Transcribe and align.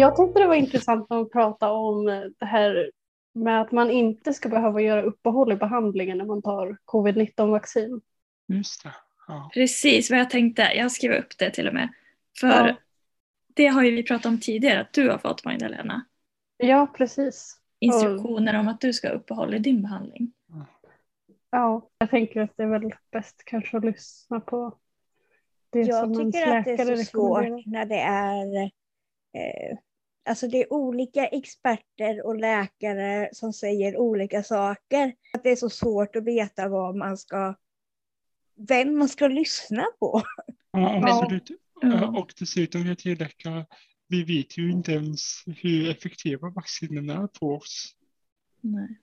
jag 0.00 0.16
tyckte 0.16 0.40
det 0.40 0.46
var 0.46 0.54
intressant 0.54 1.12
att 1.12 1.32
prata 1.32 1.70
om 1.72 2.04
det 2.38 2.46
här 2.46 2.90
med 3.32 3.60
att 3.60 3.72
man 3.72 3.90
inte 3.90 4.34
ska 4.34 4.48
behöva 4.48 4.80
göra 4.80 5.02
uppehåll 5.02 5.52
i 5.52 5.56
behandlingen 5.56 6.18
när 6.18 6.24
man 6.24 6.42
tar 6.42 6.76
covid-19-vaccin. 6.84 8.00
Just 8.46 8.82
det. 8.82 8.94
Ja. 9.28 9.50
Precis 9.54 10.10
vad 10.10 10.20
jag 10.20 10.30
tänkte. 10.30 10.62
Jag 10.62 10.92
skrev 10.92 11.12
upp 11.12 11.38
det 11.38 11.50
till 11.50 11.68
och 11.68 11.74
med. 11.74 11.88
För 12.40 12.68
Ja. 12.68 12.76
det 13.54 13.66
har 13.66 13.82
ju 13.82 13.90
vi 13.90 14.02
pratat 14.02 14.26
om 14.26 14.40
tidigare 14.40 14.80
att 14.80 14.92
du 14.92 15.10
har 15.10 15.18
fått 15.18 15.44
Magdalena. 15.44 16.04
Ja, 16.56 16.86
precis. 16.96 17.56
Instruktioner 17.78 18.58
om 18.60 18.68
att 18.68 18.80
du 18.80 18.92
ska 18.92 19.08
ha 19.08 19.14
uppehåll 19.14 19.54
i 19.54 19.58
din 19.58 19.82
behandling. 19.82 20.32
Ja, 21.50 21.88
jag 21.98 22.10
tänker 22.10 22.40
att 22.40 22.56
det 22.56 22.62
är 22.62 22.66
väl 22.66 22.90
bäst 23.12 23.42
kanske 23.44 23.76
att 23.76 23.84
lyssna 23.84 24.40
på 24.40 24.78
det 25.70 25.80
Jag 25.80 26.00
som 26.00 26.20
ens 26.20 26.34
tycker 26.34 26.56
att 26.56 26.64
det 26.64 26.70
läkare 26.70 26.92
är 26.92 26.96
så 26.96 27.04
svårt 27.04 27.66
när 27.66 27.86
det 27.86 28.00
är 28.00 28.62
eh, 29.32 29.78
Alltså 30.24 30.48
det 30.48 30.62
är 30.62 30.72
olika 30.72 31.26
experter 31.26 32.26
och 32.26 32.36
läkare 32.36 33.28
som 33.32 33.52
säger 33.52 33.96
olika 33.96 34.42
saker. 34.42 35.14
Att 35.32 35.42
det 35.42 35.50
är 35.50 35.56
så 35.56 35.70
svårt 35.70 36.16
att 36.16 36.24
veta 36.24 36.68
vad 36.68 36.96
man 36.96 37.16
ska, 37.18 37.54
vem 38.56 38.98
man 38.98 39.08
ska 39.08 39.28
lyssna 39.28 39.86
på. 40.00 40.22
Ja, 40.70 41.22
absolut. 41.22 41.50
Ja. 41.80 42.18
Och 42.18 42.32
dessutom 42.38 42.84
vet 42.84 43.04
ju 43.04 43.16
läkare, 43.16 43.66
vi 44.08 44.24
vet 44.24 44.58
ju 44.58 44.70
inte 44.70 44.92
ens 44.92 45.42
hur 45.46 45.90
effektiva 45.90 46.50
vaccinen 46.50 47.10
är 47.10 47.26
på 47.26 47.54
oss. 47.54 47.96
Nej. 48.60 48.98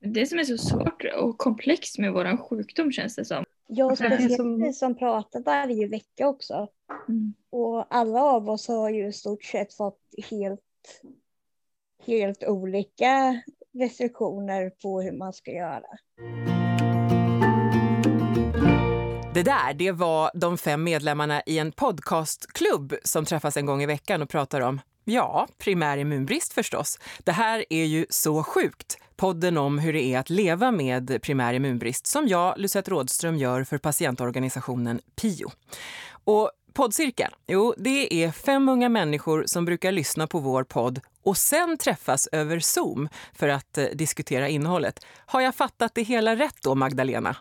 Det 0.00 0.26
som 0.26 0.38
är 0.38 0.44
så 0.44 0.58
svårt 0.58 1.04
och 1.16 1.38
komplext 1.38 1.98
med 1.98 2.12
vår 2.12 2.36
sjukdom 2.36 2.92
känns 2.92 3.16
det 3.16 3.24
som. 3.24 3.44
Jag 3.66 3.98
finns 3.98 4.10
speciellt 4.10 4.36
som- 4.36 4.72
som 4.72 4.94
pratar 4.94 5.40
varje 5.40 5.88
vecka 5.88 6.28
också. 6.28 6.68
Mm. 7.08 7.34
Och 7.50 7.86
alla 7.94 8.22
av 8.22 8.50
oss 8.50 8.68
har 8.68 8.90
ju 8.90 9.08
i 9.08 9.12
stort 9.12 9.44
sett 9.44 9.74
fått 9.74 10.00
helt, 10.30 10.60
helt 12.06 12.44
olika 12.44 13.42
restriktioner 13.74 14.70
på 14.82 15.00
hur 15.00 15.12
man 15.12 15.32
ska 15.32 15.50
göra. 15.50 15.86
Det 19.34 19.42
där 19.42 19.74
det 19.74 19.92
var 19.92 20.30
de 20.34 20.58
fem 20.58 20.84
medlemmarna 20.84 21.42
i 21.46 21.58
en 21.58 21.72
podcastklubb 21.72 22.94
som 23.04 23.24
träffas 23.24 23.56
en 23.56 23.66
gång 23.66 23.82
i 23.82 23.86
veckan 23.86 24.22
och 24.22 24.28
pratar 24.28 24.60
om, 24.60 24.80
ja, 25.06 25.48
primär 25.58 25.96
immunbrist 25.96 26.52
förstås. 26.52 26.98
Det 27.18 27.32
här 27.32 27.64
är 27.70 27.84
ju 27.84 28.06
Så 28.10 28.42
sjukt, 28.42 28.98
podden 29.16 29.58
om 29.58 29.78
hur 29.78 29.92
det 29.92 30.02
är 30.02 30.18
att 30.18 30.30
leva 30.30 30.70
med 30.70 31.22
primär 31.22 31.54
immunbrist 31.54 32.06
som 32.06 32.28
jag, 32.28 32.58
Lucette 32.58 32.90
Rådström, 32.90 33.36
gör 33.36 33.64
för 33.64 33.78
patientorganisationen 33.78 35.00
PIO. 35.16 35.50
Och 36.24 36.50
poddcirkeln, 36.72 37.32
jo, 37.46 37.74
det 37.76 38.24
är 38.24 38.30
fem 38.30 38.68
unga 38.68 38.88
människor 38.88 39.44
som 39.46 39.64
brukar 39.64 39.92
lyssna 39.92 40.26
på 40.26 40.38
vår 40.38 40.64
podd 40.64 41.00
och 41.22 41.36
sen 41.36 41.78
träffas 41.78 42.28
över 42.32 42.60
Zoom 42.60 43.08
för 43.32 43.48
att 43.48 43.78
eh, 43.78 43.84
diskutera 43.84 44.48
innehållet. 44.48 45.06
Har 45.26 45.40
jag 45.40 45.54
fattat 45.54 45.94
det 45.94 46.02
hela 46.02 46.36
rätt 46.36 46.62
då, 46.62 46.74
Magdalena? 46.74 47.36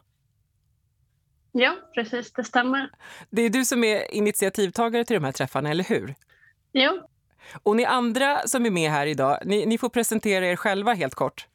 Ja, 1.52 1.76
precis, 1.96 2.34
det 2.34 2.44
stämmer. 2.44 2.90
Det 3.30 3.42
är 3.42 3.50
du 3.50 3.66
som 3.66 3.84
är 3.84 4.14
initiativtagare 4.14 5.06
till 5.06 5.14
de 5.14 5.24
här 5.24 5.32
träffarna, 5.32 5.70
eller 5.70 5.84
hur? 5.84 6.16
Jo, 6.74 7.08
Och 7.64 7.76
ni 7.76 7.86
andra 7.86 8.48
som 8.48 8.66
är 8.66 8.70
med 8.70 8.92
här 8.92 9.08
idag, 9.08 9.40
ni, 9.46 9.66
ni 9.66 9.78
får 9.78 9.90
presentera 9.90 10.48
er 10.48 10.56
själva 10.56 10.94
helt 10.94 11.16
kort. 11.16 11.48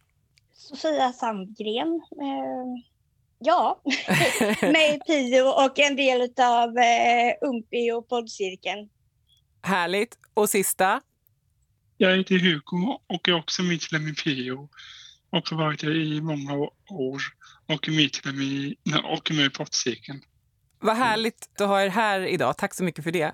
Sofia 0.53 1.13
Sandgren. 1.13 2.03
Eh, 2.21 2.83
ja, 3.39 3.81
med 4.63 4.95
i 4.95 4.99
Pio 5.07 5.43
och 5.43 5.79
en 5.79 5.97
del 5.97 6.21
av 6.41 6.79
eh, 6.79 7.49
Umpi 7.49 7.93
och 7.93 8.09
poddcirkeln. 8.09 8.89
Härligt. 9.63 10.19
Och 10.35 10.49
sista? 10.49 11.01
Jag 11.97 12.17
heter 12.17 12.39
Hugo 12.39 12.99
och 13.07 13.29
är 13.29 13.35
också 13.35 13.63
medlem 13.63 14.15
i 14.27 14.51
och 14.51 15.51
har 15.51 15.57
varit 15.57 15.81
det 15.81 15.93
i 15.93 16.21
många 16.21 16.55
år 16.89 17.23
och 17.67 17.89
är 17.89 17.93
medlem 17.93 18.41
i, 18.41 18.77
och 19.05 19.31
med 19.31 19.47
i 19.47 19.51
pottcirkeln. 19.51 20.23
Vad 20.81 20.97
härligt 20.97 21.61
att 21.61 21.69
ha 21.69 21.83
er 21.83 21.89
här 21.89 22.21
idag. 22.21 22.57
Tack 22.57 22.75
så 22.75 22.85
mycket 22.85 23.05
för 23.05 23.11
det. 23.11 23.33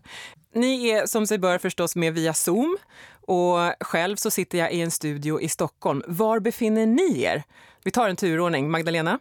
Ni 0.54 0.88
är 0.88 1.06
som 1.06 1.26
sig 1.26 1.38
bör 1.38 1.58
förstås 1.58 1.96
med 1.96 2.14
via 2.14 2.34
Zoom 2.34 2.76
och 3.20 3.58
själv 3.80 4.16
så 4.16 4.30
sitter 4.30 4.58
jag 4.58 4.72
i 4.72 4.80
en 4.80 4.90
studio 4.90 5.40
i 5.40 5.48
Stockholm. 5.48 6.02
Var 6.06 6.40
befinner 6.40 6.86
ni 6.86 7.22
er? 7.22 7.42
Vi 7.84 7.90
tar 7.90 8.08
en 8.08 8.16
turordning. 8.16 8.70
Magdalena? 8.70 9.18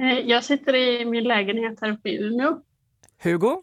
eh, 0.00 0.18
jag 0.18 0.44
sitter 0.44 0.74
i 0.74 1.04
min 1.04 1.24
lägenhet 1.24 1.78
här 1.80 1.90
uppe 1.90 2.08
i 2.08 2.16
Umeå. 2.16 2.62
Hugo? 3.22 3.62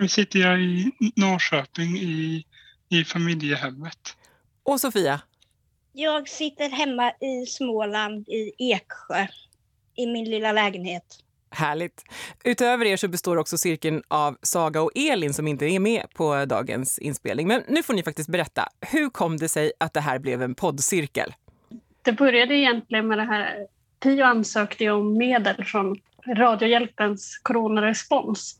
Nu 0.00 0.08
sitter 0.08 0.38
jag 0.38 0.60
i 0.60 0.92
Norrköping 1.16 1.96
i, 1.96 2.44
i 2.88 3.04
familjehemmet. 3.04 4.16
Och 4.62 4.80
Sofia? 4.80 5.20
Jag 5.92 6.28
sitter 6.28 6.70
hemma 6.70 7.12
i 7.20 7.46
Småland 7.46 8.28
i 8.28 8.52
Eksjö 8.58 9.26
i 9.94 10.06
min 10.06 10.24
lilla 10.24 10.52
lägenhet. 10.52 11.24
Härligt. 11.50 12.04
Utöver 12.44 12.86
er 12.86 12.96
så 12.96 13.08
består 13.08 13.36
också 13.36 13.58
cirkeln 13.58 14.02
av 14.08 14.36
Saga 14.42 14.82
och 14.82 14.90
Elin 14.94 15.34
som 15.34 15.48
inte 15.48 15.66
är 15.66 15.80
med 15.80 16.06
på 16.14 16.44
dagens 16.44 16.98
inspelning. 16.98 17.48
Men 17.48 17.62
nu 17.68 17.82
får 17.82 17.94
ni 17.94 18.02
faktiskt 18.02 18.28
berätta. 18.28 18.68
Hur 18.80 19.10
kom 19.10 19.36
det 19.36 19.48
sig 19.48 19.72
att 19.80 19.94
det 19.94 20.00
här 20.00 20.18
blev 20.18 20.42
en 20.42 20.54
poddcirkel? 20.54 21.32
Det 22.02 22.12
började 22.12 22.54
egentligen 22.54 23.08
med 23.08 23.18
det 23.18 23.24
här, 23.24 23.66
Pio 24.02 24.24
ansökte 24.24 24.90
om 24.90 25.18
medel 25.18 25.64
från 25.64 25.96
Radiohjälpens 26.36 27.38
coronarespons. 27.42 28.56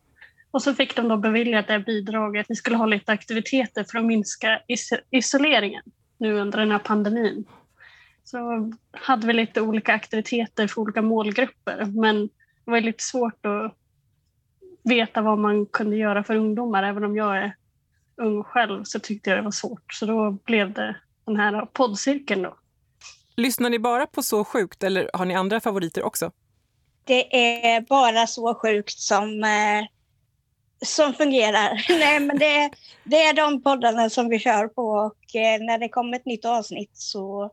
Och 0.51 0.63
så 0.63 0.75
fick 0.75 0.97
de 0.97 1.09
då 1.09 1.17
beviljat 1.17 1.67
det 1.67 1.73
här 1.73 1.81
bidraget. 1.81 2.47
Vi 2.49 2.55
skulle 2.55 2.77
ha 2.77 2.87
lite 2.87 3.13
aktiviteter 3.13 3.85
för 3.91 3.99
att 3.99 4.05
minska 4.05 4.61
is- 4.69 5.01
isoleringen 5.11 5.83
nu 6.19 6.35
under 6.35 6.59
den 6.59 6.71
här 6.71 6.79
pandemin. 6.79 7.45
Så 8.25 8.73
hade 8.93 9.27
vi 9.27 9.33
lite 9.33 9.61
olika 9.61 9.95
aktiviteter 9.95 10.67
för 10.67 10.81
olika 10.81 11.03
målgrupper. 11.03 11.85
Men 11.85 12.29
det 12.65 12.71
var 12.71 12.81
lite 12.81 13.05
svårt 13.05 13.47
att 13.47 13.75
veta 14.83 15.23
vad 15.23 15.39
man 15.39 15.67
kunde 15.67 15.97
göra 15.97 16.25
för 16.25 16.35
ungdomar. 16.35 16.83
Även 16.83 17.05
om 17.05 17.17
jag 17.17 17.37
är 17.37 17.57
ung 18.17 18.45
själv 18.45 18.85
så 18.85 19.01
tyckte 19.01 19.31
jag 19.31 19.39
det 19.39 19.43
var 19.43 19.51
svårt. 19.51 19.95
Så 19.95 20.07
då 20.07 20.31
blev 20.31 20.73
det 20.73 20.97
den 21.25 21.37
här 21.37 21.67
poddcirkeln 21.67 22.43
då. 22.43 22.57
Lyssnar 23.37 23.71
ni 23.71 23.79
bara 23.79 24.07
på 24.07 24.23
Så 24.23 24.45
sjukt 24.45 24.83
eller 24.83 25.11
har 25.13 25.25
ni 25.25 25.35
andra 25.35 25.61
favoriter 25.61 26.03
också? 26.03 26.33
Det 27.05 27.37
är 27.37 27.81
bara 27.81 28.27
så 28.27 28.55
sjukt 28.55 28.99
som, 28.99 29.45
eh, 29.45 29.87
som 30.87 31.15
fungerar. 31.15 31.87
Nej, 31.89 32.21
men 32.21 32.39
det, 32.39 32.71
det 33.05 33.23
är 33.23 33.35
de 33.35 33.63
poddarna 33.63 34.11
som 34.11 34.29
vi 34.29 34.39
kör 34.39 34.69
på 34.69 34.83
och 34.83 35.37
eh, 35.37 35.61
när 35.61 35.79
det 35.79 35.89
kommer 35.89 36.17
ett 36.17 36.27
nytt 36.27 36.45
avsnitt 36.45 36.91
så 36.93 37.51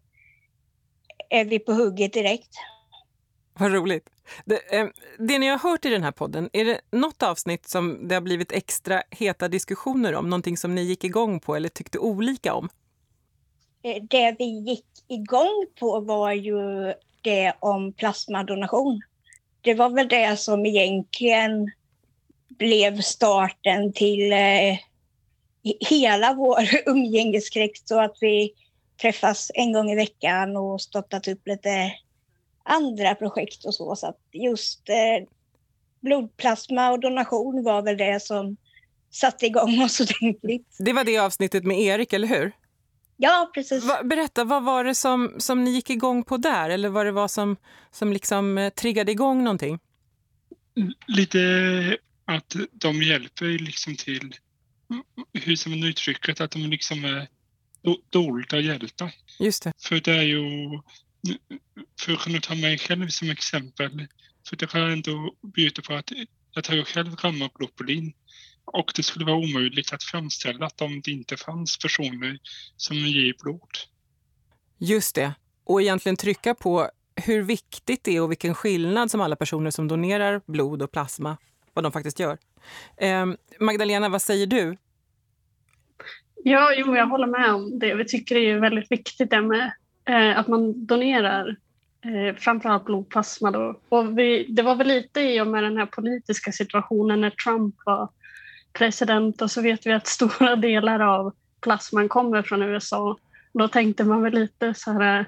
är 1.30 1.46
vi 1.46 1.60
på 1.60 1.74
hugget 1.74 2.14
direkt. 2.14 2.52
Vad 3.54 3.74
roligt. 3.74 4.10
Det, 4.46 4.76
eh, 4.76 4.88
det 5.20 5.40
ni 5.40 5.48
har 5.48 5.58
hört 5.58 5.86
i 5.86 5.90
den 5.90 6.04
här 6.04 6.12
podden, 6.12 6.50
är 6.54 6.66
det 6.66 6.82
något 6.92 7.24
avsnitt 7.24 7.68
som 7.68 8.08
det 8.08 8.16
har 8.16 8.22
blivit 8.22 8.52
extra 8.52 9.04
heta 9.12 9.48
diskussioner 9.48 10.16
om? 10.16 10.30
Någonting 10.30 10.58
som 10.58 10.76
ni 10.76 10.82
gick 10.82 11.04
igång 11.04 11.40
på 11.40 11.56
eller 11.56 11.70
tyckte 11.70 12.00
olika 12.00 12.54
om? 12.54 12.70
Eh, 13.84 14.04
det 14.04 14.36
vi 14.40 14.46
gick 14.46 14.86
igång 15.08 15.66
på 15.80 16.00
var 16.00 16.32
ju 16.32 16.58
det 17.22 17.54
om 17.60 17.94
plasmadonation. 17.94 19.02
Det 19.62 19.74
var 19.74 19.90
väl 19.90 20.08
det 20.08 20.40
som 20.40 20.66
egentligen 20.66 21.72
blev 22.50 23.02
starten 23.02 23.94
till 23.94 24.32
eh, 24.32 24.78
hela 25.90 26.34
vår 26.34 26.60
umgängeskrets, 26.86 27.82
så 27.86 28.00
att 28.00 28.18
vi 28.22 28.54
träffas 29.02 29.52
en 29.54 29.74
gång 29.74 29.92
i 29.92 29.96
veckan 29.96 30.58
och 30.58 30.82
stöttat 30.82 31.28
upp 31.28 31.48
lite 31.48 31.94
andra 32.68 33.16
projekt 33.16 33.66
och 33.66 33.76
så. 33.76 33.96
Så 33.96 34.08
att 34.08 34.20
just 34.32 34.90
eh, 34.90 35.28
blodplasma 36.02 36.92
och 36.92 37.00
donation 37.00 37.64
var 37.64 37.82
väl 37.82 37.98
det 37.98 38.24
som 38.24 38.58
satte 39.12 39.46
igång 39.46 39.82
oss 39.84 40.00
ordentligt. 40.00 40.76
Det 40.80 40.94
var 40.94 41.04
det 41.04 41.18
avsnittet 41.18 41.64
med 41.64 41.80
Erik, 41.80 42.14
eller 42.14 42.28
hur? 42.28 42.52
Ja, 43.18 43.52
precis. 43.54 43.84
Va, 43.84 44.04
berätta, 44.04 44.44
vad 44.44 44.64
var 44.64 44.84
det 44.84 44.96
som, 44.96 45.36
som 45.38 45.64
ni 45.64 45.72
gick 45.72 45.90
igång 45.90 46.24
på 46.24 46.38
där? 46.38 46.70
Eller 46.70 46.90
vad 46.90 47.06
det 47.06 47.12
var 47.12 47.28
som, 47.28 47.56
som 47.92 48.14
liksom 48.14 48.58
eh, 48.58 48.70
triggade 48.70 49.12
igång 49.12 49.44
någonting? 49.44 49.80
Lite 51.08 51.40
att 52.26 52.56
de 52.72 53.04
hjälper 53.04 53.46
liksom 53.46 53.96
till, 53.96 54.36
hur 55.34 55.56
ska 55.56 55.70
man 55.70 55.84
uttrycka 55.84 56.34
det, 56.34 56.44
att 56.44 56.52
de 56.52 56.60
liksom 56.60 57.06
är 57.06 57.28
do- 57.84 58.02
dolda 58.10 58.60
hjältar. 58.60 59.14
Just 59.40 59.64
det. 59.64 59.72
För 59.82 60.00
det 60.00 60.12
är 60.12 60.24
ju, 60.24 60.44
för 62.00 62.14
att 62.14 62.20
kunna 62.20 62.40
ta 62.40 62.56
mig 62.56 62.78
själv 62.78 63.08
som 63.08 63.30
exempel, 63.30 64.08
för 64.50 64.56
det 64.56 64.68
kan 64.68 64.82
jag 64.82 64.92
ändå 64.92 65.36
byta 65.56 65.82
på 65.82 65.94
att 65.94 66.12
jag 66.54 66.64
tar 66.64 66.74
ju 66.74 66.86
själv 66.86 67.16
gammaglobulin 67.16 68.14
och 68.66 68.92
det 68.96 69.04
skulle 69.04 69.26
vara 69.26 69.36
omöjligt 69.36 69.94
att 69.94 70.04
framställa 70.04 70.66
att 70.66 70.82
om 70.82 71.02
det 71.02 71.12
inte 71.12 71.38
fanns 71.38 71.78
personer 71.78 72.40
som 72.78 72.98
ger 72.98 73.34
blod. 73.44 73.70
Just 74.78 75.16
det. 75.16 75.34
Och 75.64 75.82
egentligen 75.82 76.16
trycka 76.16 76.56
på 76.56 76.90
hur 77.16 77.44
viktigt 77.44 78.04
det 78.04 78.16
är 78.16 78.22
och 78.22 78.32
vilken 78.32 78.56
skillnad 78.56 79.12
som 79.12 79.22
alla 79.22 79.36
personer 79.36 79.72
som 79.72 79.88
donerar 79.88 80.42
blod 80.46 80.82
och 80.82 80.92
plasma, 80.92 81.38
vad 81.74 81.86
de 81.86 81.92
faktiskt 81.92 82.20
gör. 82.20 82.38
Eh, 82.98 83.26
Magdalena, 83.60 84.10
vad 84.10 84.22
säger 84.22 84.48
du? 84.48 84.78
Ja, 86.44 86.74
jo, 86.78 86.96
jag 86.96 87.08
håller 87.08 87.28
med 87.28 87.54
om 87.54 87.80
det. 87.80 87.96
Vi 87.96 88.06
tycker 88.06 88.36
det 88.36 88.50
är 88.50 88.60
väldigt 88.60 88.92
viktigt 88.92 89.30
det 89.30 89.42
med 89.42 89.72
eh, 90.08 90.40
att 90.40 90.48
man 90.48 90.86
donerar 90.86 91.56
eh, 92.02 92.36
framförallt 92.36 92.86
blodplasma. 92.86 93.52
Då. 93.52 93.80
Och 93.90 94.20
vi, 94.20 94.46
det 94.50 94.62
var 94.62 94.76
väl 94.76 94.88
lite 94.88 95.22
i 95.22 95.42
och 95.42 95.48
med 95.48 95.64
den 95.64 95.78
här 95.78 95.86
politiska 95.86 96.52
situationen 96.52 97.22
när 97.22 97.30
Trump 97.30 97.76
var 97.86 98.10
president 98.74 99.42
och 99.42 99.52
så 99.52 99.62
vet 99.62 99.86
vi 99.86 99.92
att 99.92 100.08
stora 100.18 100.56
delar 100.56 101.00
av 101.00 101.34
plasman 101.62 102.10
kommer 102.10 102.42
från 102.42 102.62
USA. 102.62 103.18
Då 103.54 103.68
tänkte 103.68 104.04
man 104.04 104.22
väl 104.22 104.34
lite 104.34 104.74
så 104.74 104.92
här 104.92 105.20
eh, 105.20 105.26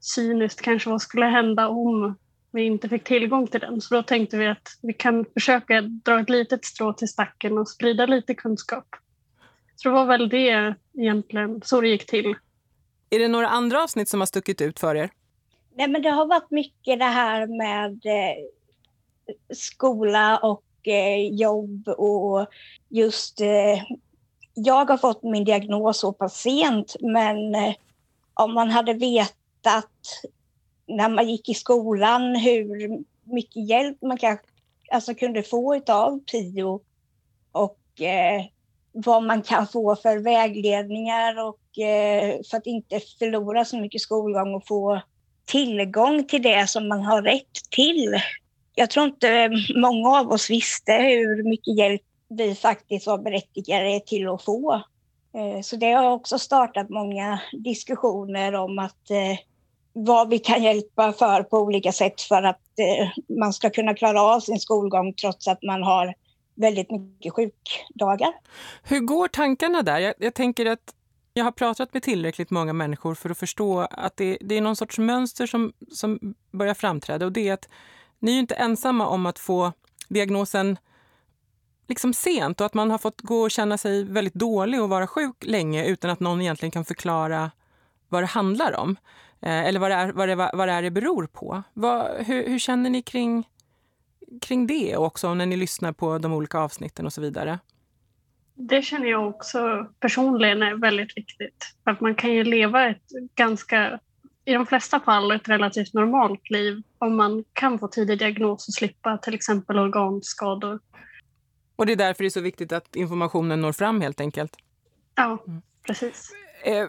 cyniskt 0.00 0.60
kanske 0.60 0.90
vad 0.90 1.02
skulle 1.02 1.26
hända 1.26 1.68
om 1.68 2.16
vi 2.52 2.62
inte 2.62 2.88
fick 2.88 3.04
tillgång 3.04 3.46
till 3.46 3.60
den. 3.60 3.80
Så 3.80 3.94
då 3.94 4.02
tänkte 4.02 4.36
vi 4.36 4.46
att 4.46 4.68
vi 4.82 4.92
kan 4.92 5.24
försöka 5.34 5.80
dra 5.80 6.20
ett 6.20 6.30
litet 6.30 6.64
strå 6.64 6.92
till 6.92 7.08
stacken 7.08 7.58
och 7.58 7.68
sprida 7.68 8.06
lite 8.06 8.34
kunskap. 8.34 8.86
Så 9.76 9.88
det 9.88 9.94
var 9.94 10.04
väl 10.04 10.28
det 10.28 10.74
egentligen, 10.98 11.60
så 11.64 11.80
det 11.80 11.88
gick 11.88 12.06
till. 12.06 12.34
Är 13.12 13.18
det 13.18 13.28
några 13.28 13.48
andra 13.48 13.82
avsnitt 13.82 14.08
som 14.08 14.20
har 14.20 14.26
stuckit 14.26 14.60
ut 14.60 14.80
för 14.80 14.94
er? 14.94 15.10
Nej, 15.74 15.88
men 15.88 16.02
det 16.02 16.10
har 16.10 16.26
varit 16.26 16.50
mycket 16.50 16.98
det 16.98 17.04
här 17.04 17.46
med 17.46 18.06
eh, 18.06 18.44
skola 19.54 20.38
och 20.38 20.88
eh, 20.88 21.34
jobb 21.34 21.88
och 21.88 22.46
just 22.88 23.40
eh, 23.40 23.82
jag 24.54 24.90
har 24.90 24.96
fått 24.96 25.22
min 25.22 25.44
diagnos 25.44 25.98
så 25.98 26.12
pass 26.12 26.40
sent 26.40 26.96
men 27.00 27.54
eh, 27.54 27.74
om 28.34 28.54
man 28.54 28.70
hade 28.70 28.94
vetat 28.94 30.22
när 30.86 31.08
man 31.08 31.28
gick 31.28 31.48
i 31.48 31.54
skolan 31.54 32.36
hur 32.36 32.98
mycket 33.24 33.68
hjälp 33.68 34.02
man 34.02 34.18
kanske 34.18 34.46
alltså 34.90 35.14
kunde 35.14 35.42
få 35.42 35.80
av 35.88 36.18
PIO 36.18 36.80
och 37.52 38.00
eh, 38.00 38.44
vad 38.92 39.22
man 39.22 39.42
kan 39.42 39.66
få 39.66 39.96
för 39.96 40.18
vägledningar 40.18 41.48
och 41.48 41.78
eh, 41.78 42.40
för 42.50 42.56
att 42.56 42.66
inte 42.66 43.00
förlora 43.18 43.64
så 43.64 43.76
mycket 43.76 44.00
skolgång 44.00 44.54
och 44.54 44.66
få 44.66 45.00
tillgång 45.44 46.24
till 46.24 46.42
det 46.42 46.70
som 46.70 46.88
man 46.88 47.02
har 47.02 47.22
rätt 47.22 47.70
till. 47.70 48.20
Jag 48.74 48.90
tror 48.90 49.06
inte 49.06 49.28
eh, 49.28 49.50
många 49.76 50.08
av 50.08 50.30
oss 50.30 50.50
visste 50.50 50.92
hur 50.92 51.42
mycket 51.42 51.76
hjälp 51.76 52.02
vi 52.28 52.54
faktiskt 52.54 53.06
var 53.06 53.18
berättigade 53.18 54.00
till 54.00 54.28
att 54.28 54.44
få. 54.44 54.82
Eh, 55.34 55.62
så 55.62 55.76
det 55.76 55.92
har 55.92 56.10
också 56.10 56.38
startat 56.38 56.88
många 56.88 57.40
diskussioner 57.52 58.54
om 58.54 58.78
att 58.78 59.10
eh, 59.10 59.38
vad 59.92 60.28
vi 60.28 60.38
kan 60.38 60.62
hjälpa 60.62 61.12
för 61.12 61.42
på 61.42 61.58
olika 61.58 61.92
sätt 61.92 62.20
för 62.20 62.42
att 62.42 62.78
eh, 62.78 63.36
man 63.38 63.52
ska 63.52 63.70
kunna 63.70 63.94
klara 63.94 64.22
av 64.22 64.40
sin 64.40 64.60
skolgång 64.60 65.14
trots 65.14 65.48
att 65.48 65.62
man 65.62 65.82
har 65.82 66.14
väldigt 66.54 66.90
mycket 66.90 67.32
sjukdagar. 67.32 68.32
Hur 68.82 69.00
går 69.00 69.28
tankarna 69.28 69.82
där? 69.82 69.98
Jag, 69.98 70.14
jag 70.18 70.34
tänker 70.34 70.66
att 70.66 70.94
jag 71.34 71.44
har 71.44 71.52
pratat 71.52 71.94
med 71.94 72.02
tillräckligt 72.02 72.50
många 72.50 72.72
människor 72.72 73.14
för 73.14 73.30
att 73.30 73.38
förstå 73.38 73.80
att 73.80 74.16
det, 74.16 74.38
det, 74.40 74.54
är 74.54 74.60
någon 74.60 74.76
sorts 74.76 74.98
mönster 74.98 75.46
som, 75.46 75.72
som 75.92 76.34
börjar 76.50 76.74
framträda 76.74 77.26
och 77.26 77.32
det 77.32 77.48
är 77.48 77.52
att 77.52 77.68
ni 78.18 78.34
är 78.34 78.38
inte 78.38 78.54
ensamma 78.54 79.06
om 79.06 79.26
att 79.26 79.38
få 79.38 79.72
diagnosen 80.08 80.78
liksom 81.88 82.14
sent 82.14 82.60
och 82.60 82.66
att 82.66 82.74
man 82.74 82.90
har 82.90 82.98
fått 82.98 83.20
gå 83.20 83.40
och 83.40 83.50
känna 83.50 83.78
sig 83.78 84.04
väldigt 84.04 84.34
dålig 84.34 84.82
och 84.82 84.88
vara 84.88 85.06
sjuk 85.06 85.44
länge 85.44 85.86
utan 85.86 86.10
att 86.10 86.20
någon 86.20 86.40
egentligen 86.40 86.70
kan 86.70 86.84
förklara 86.84 87.50
vad 88.08 88.22
det 88.22 88.26
handlar 88.26 88.76
om. 88.76 88.96
Eh, 89.40 89.66
eller 89.66 89.80
vad 89.80 89.90
det 89.90 89.94
är, 89.94 90.12
vad 90.12 90.28
det, 90.28 90.34
vad 90.34 90.68
det, 90.68 90.72
är 90.72 90.82
det 90.82 90.90
beror 90.90 91.26
på. 91.26 91.62
Vad, 91.72 92.06
hur, 92.18 92.48
hur, 92.48 92.58
känner 92.58 92.90
ni 92.90 93.02
kring, 93.02 93.48
kring 94.40 94.66
det 94.66 94.96
också 94.96 95.34
när 95.34 95.46
ni 95.46 95.56
lyssnar 95.56 95.92
på 95.92 96.18
de 96.18 96.32
olika 96.32 96.58
avsnitten 96.58 97.06
och 97.06 97.12
så 97.12 97.20
vidare? 97.20 97.58
Det 98.54 98.82
känner 98.82 99.06
jag 99.06 99.28
också 99.28 99.86
personligen 100.00 100.62
är 100.62 100.74
väldigt 100.74 101.16
viktigt. 101.16 101.74
För 101.84 101.90
att 101.90 102.00
man 102.00 102.14
kan 102.14 102.32
ju 102.32 102.44
leva 102.44 102.88
ett 102.88 103.08
ganska, 103.34 104.00
i 104.44 104.52
de 104.52 104.66
flesta 104.66 105.00
fall, 105.00 105.32
ett 105.32 105.48
relativt 105.48 105.92
normalt 105.92 106.50
liv 106.50 106.82
om 106.98 107.16
man 107.16 107.44
kan 107.52 107.78
få 107.78 107.88
tidig 107.88 108.18
diagnos 108.18 108.68
och 108.68 108.74
slippa 108.74 109.18
till 109.18 109.34
exempel 109.34 109.78
organskador. 109.78 110.80
Och 111.76 111.86
det 111.86 111.92
är 111.92 111.96
därför 111.96 112.24
det 112.24 112.28
är 112.28 112.30
så 112.30 112.40
viktigt 112.40 112.72
att 112.72 112.96
informationen 112.96 113.60
når 113.60 113.72
fram 113.72 114.00
helt 114.00 114.20
enkelt? 114.20 114.56
Ja, 115.14 115.44
precis. 115.86 116.30
Eh, 116.64 116.88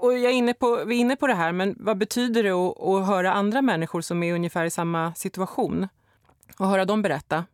och 0.00 0.12
jag 0.12 0.32
är 0.32 0.36
inne 0.36 0.54
på, 0.54 0.84
vi 0.84 0.96
är 0.96 1.00
inne 1.00 1.16
på 1.16 1.26
det 1.26 1.34
här, 1.34 1.52
men 1.52 1.74
vad 1.78 1.98
betyder 1.98 2.42
det 2.42 2.50
att, 2.50 2.80
att 2.80 3.06
höra 3.06 3.32
andra 3.32 3.62
människor 3.62 4.00
som 4.00 4.22
är 4.22 4.34
ungefär 4.34 4.64
i 4.64 4.70
samma 4.70 5.14
situation 5.14 5.88
och 6.56 6.68
höra 6.68 6.84
dem 6.84 7.02
berätta? 7.02 7.46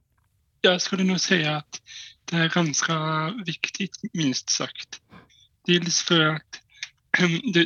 Jag 0.61 0.83
skulle 0.83 1.05
nog 1.05 1.21
säga 1.21 1.57
att 1.57 1.83
det 2.25 2.37
är 2.37 2.49
ganska 2.49 3.29
viktigt, 3.47 4.01
minst 4.13 4.51
sagt. 4.51 5.01
Dels 5.67 6.03
för 6.03 6.21
att 6.21 6.63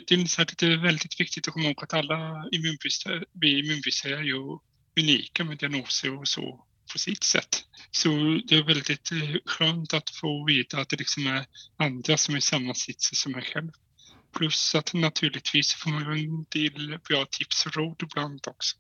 dels 0.07 0.39
att 0.39 0.59
det 0.59 0.67
är 0.67 0.77
väldigt 0.77 1.21
viktigt 1.21 1.49
att 1.49 1.55
komma 1.55 1.67
ihåg 1.67 1.83
att 1.83 1.95
alla 1.95 2.49
immunbrister, 2.53 3.25
vi 3.33 3.59
immunbrister 3.59 4.11
är 4.11 4.23
ju 4.23 4.59
unika 5.01 5.45
med 5.45 5.59
diagnoser 5.59 6.19
och 6.19 6.29
så 6.29 6.67
på 6.93 6.99
sitt 6.99 7.25
sätt. 7.25 7.65
Så 7.91 8.09
det 8.49 8.57
är 8.57 8.63
väldigt 8.63 9.13
eh, 9.13 9.37
skönt 9.45 9.95
att 9.95 10.11
få 10.11 10.45
veta 10.45 10.79
att 10.81 10.89
det 10.89 10.97
liksom 10.97 11.27
är 11.27 11.47
andra 11.77 12.17
som 12.17 12.35
är 12.35 12.39
i 12.39 12.43
samma 12.43 12.75
sits 12.75 13.11
som 13.13 13.33
jag 13.33 13.45
själv. 13.45 13.71
Plus 14.37 14.75
att 14.75 14.95
naturligtvis 14.95 15.75
får 15.75 15.91
man 15.91 16.13
en 16.13 16.47
del 16.49 16.99
bra 17.09 17.27
tips 17.31 17.67
och 17.67 17.77
råd 17.77 18.03
ibland 18.03 18.41
också. 18.47 18.77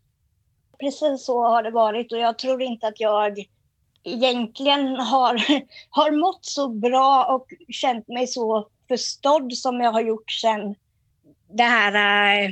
Precis 0.78 1.24
så 1.24 1.42
har 1.42 1.62
det 1.62 1.70
varit 1.70 2.12
och 2.12 2.18
jag 2.18 2.38
tror 2.38 2.62
inte 2.62 2.86
att 2.86 3.00
jag 3.00 3.44
egentligen 4.04 4.96
har, 4.96 5.42
har 5.90 6.10
mått 6.10 6.44
så 6.44 6.68
bra 6.68 7.24
och 7.24 7.46
känt 7.68 8.08
mig 8.08 8.26
så 8.26 8.68
förstådd 8.88 9.52
som 9.52 9.80
jag 9.80 9.92
har 9.92 10.00
gjort 10.00 10.30
sedan 10.30 10.74
det 11.48 11.62
här 11.62 11.94
eh, 12.44 12.50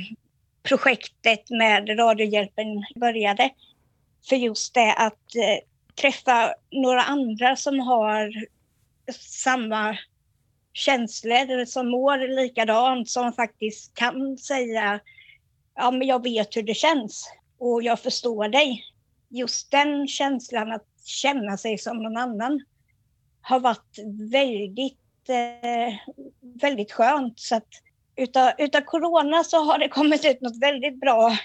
projektet 0.63 1.49
med 1.49 1.99
Radiohjälpen 1.99 2.67
började. 2.95 3.49
För 4.29 4.35
just 4.35 4.73
det 4.73 4.93
att 4.93 5.35
eh, 5.35 5.59
träffa 6.01 6.53
några 6.71 7.03
andra 7.03 7.55
som 7.55 7.79
har 7.79 8.31
samma 9.19 9.97
känslor, 10.73 11.65
som 11.65 11.87
mår 11.87 12.35
likadant, 12.41 13.09
som 13.09 13.33
faktiskt 13.33 13.93
kan 13.93 14.37
säga 14.37 14.99
ja, 15.75 15.91
men 15.91 16.07
jag 16.07 16.23
vet 16.23 16.57
hur 16.57 16.63
det 16.63 16.73
känns 16.73 17.29
och 17.57 17.83
jag 17.83 17.99
förstår 17.99 18.47
dig. 18.47 18.83
Just 19.29 19.71
den 19.71 20.07
känslan 20.07 20.71
att 20.71 20.85
känna 21.05 21.57
sig 21.57 21.77
som 21.77 21.97
någon 21.97 22.17
annan 22.17 22.63
har 23.41 23.59
varit 23.59 23.99
väldigt, 24.31 25.29
eh, 25.29 25.95
väldigt 26.61 26.91
skönt. 26.91 27.39
Så 27.39 27.55
att 27.55 27.67
utav, 28.15 28.51
utav 28.57 28.81
corona 28.81 29.43
så 29.43 29.63
har 29.63 29.79
det 29.79 29.89
kommit 29.89 30.25
ut 30.25 30.41
något 30.41 30.61
väldigt 30.61 30.99
bra. 30.99 31.37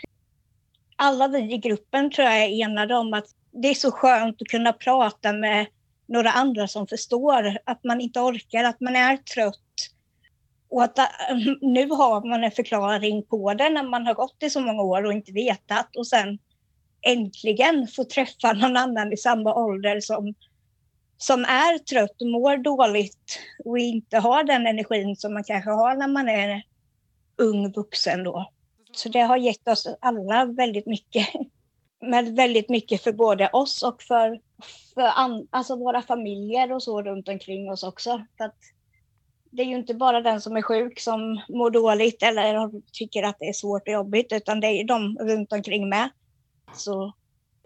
Alla 0.97 1.29
vi 1.29 1.55
i 1.55 1.59
gruppen 1.59 2.11
tror 2.11 2.29
jag 2.29 2.45
är 2.45 2.64
enade 2.64 2.95
om 2.95 3.14
att 3.14 3.26
det 3.50 3.69
är 3.69 3.75
så 3.75 3.90
skönt 3.90 4.43
att 4.43 4.49
kunna 4.49 4.73
prata 4.73 5.33
med 5.33 5.67
några 6.07 6.31
andra 6.31 6.69
som 6.69 6.87
förstår 6.87 7.59
att 7.64 7.85
man 7.85 8.00
inte 8.00 8.21
orkar, 8.21 8.64
att 8.64 8.81
man 8.81 8.97
är 8.97 9.17
trött. 9.17 9.57
Och 10.71 10.83
att 10.83 10.99
eh, 10.99 11.07
nu 11.61 11.91
har 11.91 12.29
man 12.29 12.45
en 12.45 12.50
förklaring 12.50 13.23
på 13.23 13.55
det 13.55 13.69
när 13.69 13.83
man 13.83 14.07
har 14.07 14.15
gått 14.15 14.43
i 14.43 14.50
så 14.50 14.61
många 14.61 14.83
år 14.83 15.05
och 15.07 15.12
inte 15.12 15.33
vetat 15.33 15.97
och 15.97 16.07
sen 16.07 16.39
äntligen 17.03 17.87
få 17.87 18.05
träffa 18.05 18.53
någon 18.53 18.77
annan 18.77 19.12
i 19.12 19.17
samma 19.17 19.55
ålder 19.55 20.00
som, 20.00 20.35
som 21.19 21.45
är 21.45 21.79
trött 21.79 22.23
och 22.23 22.29
mår 22.29 22.57
dåligt 22.57 23.39
och 23.65 23.79
inte 23.79 24.19
har 24.19 24.45
den 24.45 24.67
energin 24.67 25.17
som 25.17 25.35
man 25.35 25.45
kanske 25.45 25.71
har 25.71 25.95
när 25.95 26.09
man 26.09 26.29
är 26.29 26.62
ung 27.39 27.73
vuxen 27.73 28.25
då. 28.25 28.50
Så 28.93 29.09
det 29.09 29.21
har 29.21 29.37
gett 29.37 29.69
oss 29.69 29.89
alla 30.00 30.45
väldigt 30.45 30.87
mycket. 30.87 31.29
Men 32.03 32.35
väldigt 32.35 32.69
mycket 32.69 33.03
för 33.03 33.12
både 33.12 33.49
oss 33.49 33.83
och 33.83 34.03
för 34.03 34.41
för 34.95 35.03
an, 35.03 35.49
alltså 35.50 35.77
våra 35.77 36.03
familjer 36.03 36.73
och 36.73 36.83
så 36.83 37.03
runt 37.03 37.29
omkring 37.29 37.71
oss 37.71 37.83
också. 37.83 38.27
För 38.37 38.45
att 38.45 38.57
det 39.50 39.62
är 39.62 39.66
ju 39.66 39.76
inte 39.76 39.95
bara 39.95 40.21
den 40.21 40.40
som 40.40 40.57
är 40.57 40.62
sjuk 40.62 41.00
som 41.00 41.40
mår 41.49 41.71
dåligt 41.71 42.23
eller 42.23 42.71
tycker 42.92 43.23
att 43.23 43.37
det 43.38 43.49
är 43.49 43.52
svårt 43.52 43.88
och 43.88 43.95
jobbigt, 43.95 44.33
utan 44.33 44.61
det 44.61 44.66
är 44.66 44.85
de 44.85 45.19
runt 45.21 45.52
omkring 45.52 45.88
med. 45.88 46.11
Så 46.75 47.12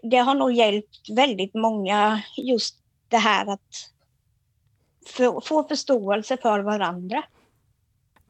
det 0.03 0.17
har 0.17 0.35
nog 0.35 0.51
hjälpt 0.51 1.09
väldigt 1.15 1.53
många 1.53 2.21
just 2.37 2.75
det 3.09 3.17
här 3.17 3.53
att 3.53 3.91
få, 5.07 5.41
få 5.41 5.63
förståelse 5.63 6.37
för 6.37 6.59
varandra. 6.59 7.23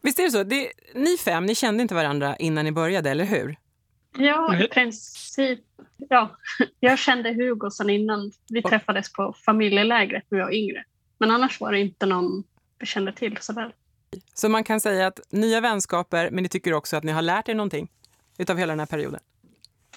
Visst 0.02 0.20
är 0.20 0.24
det 0.24 0.32
så? 0.32 0.44
Det, 0.44 0.72
ni 0.96 1.18
fem, 1.18 1.46
ni 1.46 1.56
kände 1.56 1.82
inte 1.82 1.96
varandra 1.96 2.36
innan 2.36 2.66
ni 2.66 2.72
började, 2.72 3.10
eller 3.10 3.26
hur? 3.26 3.58
Ja, 4.18 4.64
i 4.64 4.68
princip. 4.68 5.60
Ja, 6.10 6.36
jag 6.80 7.00
kände 7.00 7.34
Hugo 7.34 7.72
sedan 7.72 7.90
innan 7.90 8.32
vi 8.50 8.62
träffades 8.62 9.14
på 9.14 9.34
familjelägret 9.46 10.24
när 10.30 10.40
jag 10.40 10.46
var 10.46 10.54
yngre. 10.54 10.84
Men 11.18 11.32
annars 11.32 11.62
var 11.62 11.72
det 11.72 11.80
inte 11.80 12.06
någon 12.06 12.44
kände 12.84 13.12
till 13.12 13.38
så 13.42 13.54
väl. 13.54 13.74
Så 14.34 14.50
man 14.50 14.64
kan 14.64 14.82
säga 14.82 15.08
att 15.08 15.20
nya 15.30 15.62
vänskaper, 15.62 16.30
men 16.32 16.44
ni 16.44 16.50
tycker 16.50 16.74
också 16.74 16.98
att 16.98 17.04
ni 17.04 17.12
har 17.12 17.22
lärt 17.22 17.50
er 17.50 17.56
någonting 17.56 17.88
utav 18.38 18.58
hela 18.58 18.72
den 18.72 18.80
här 18.80 18.86
perioden? 18.86 19.20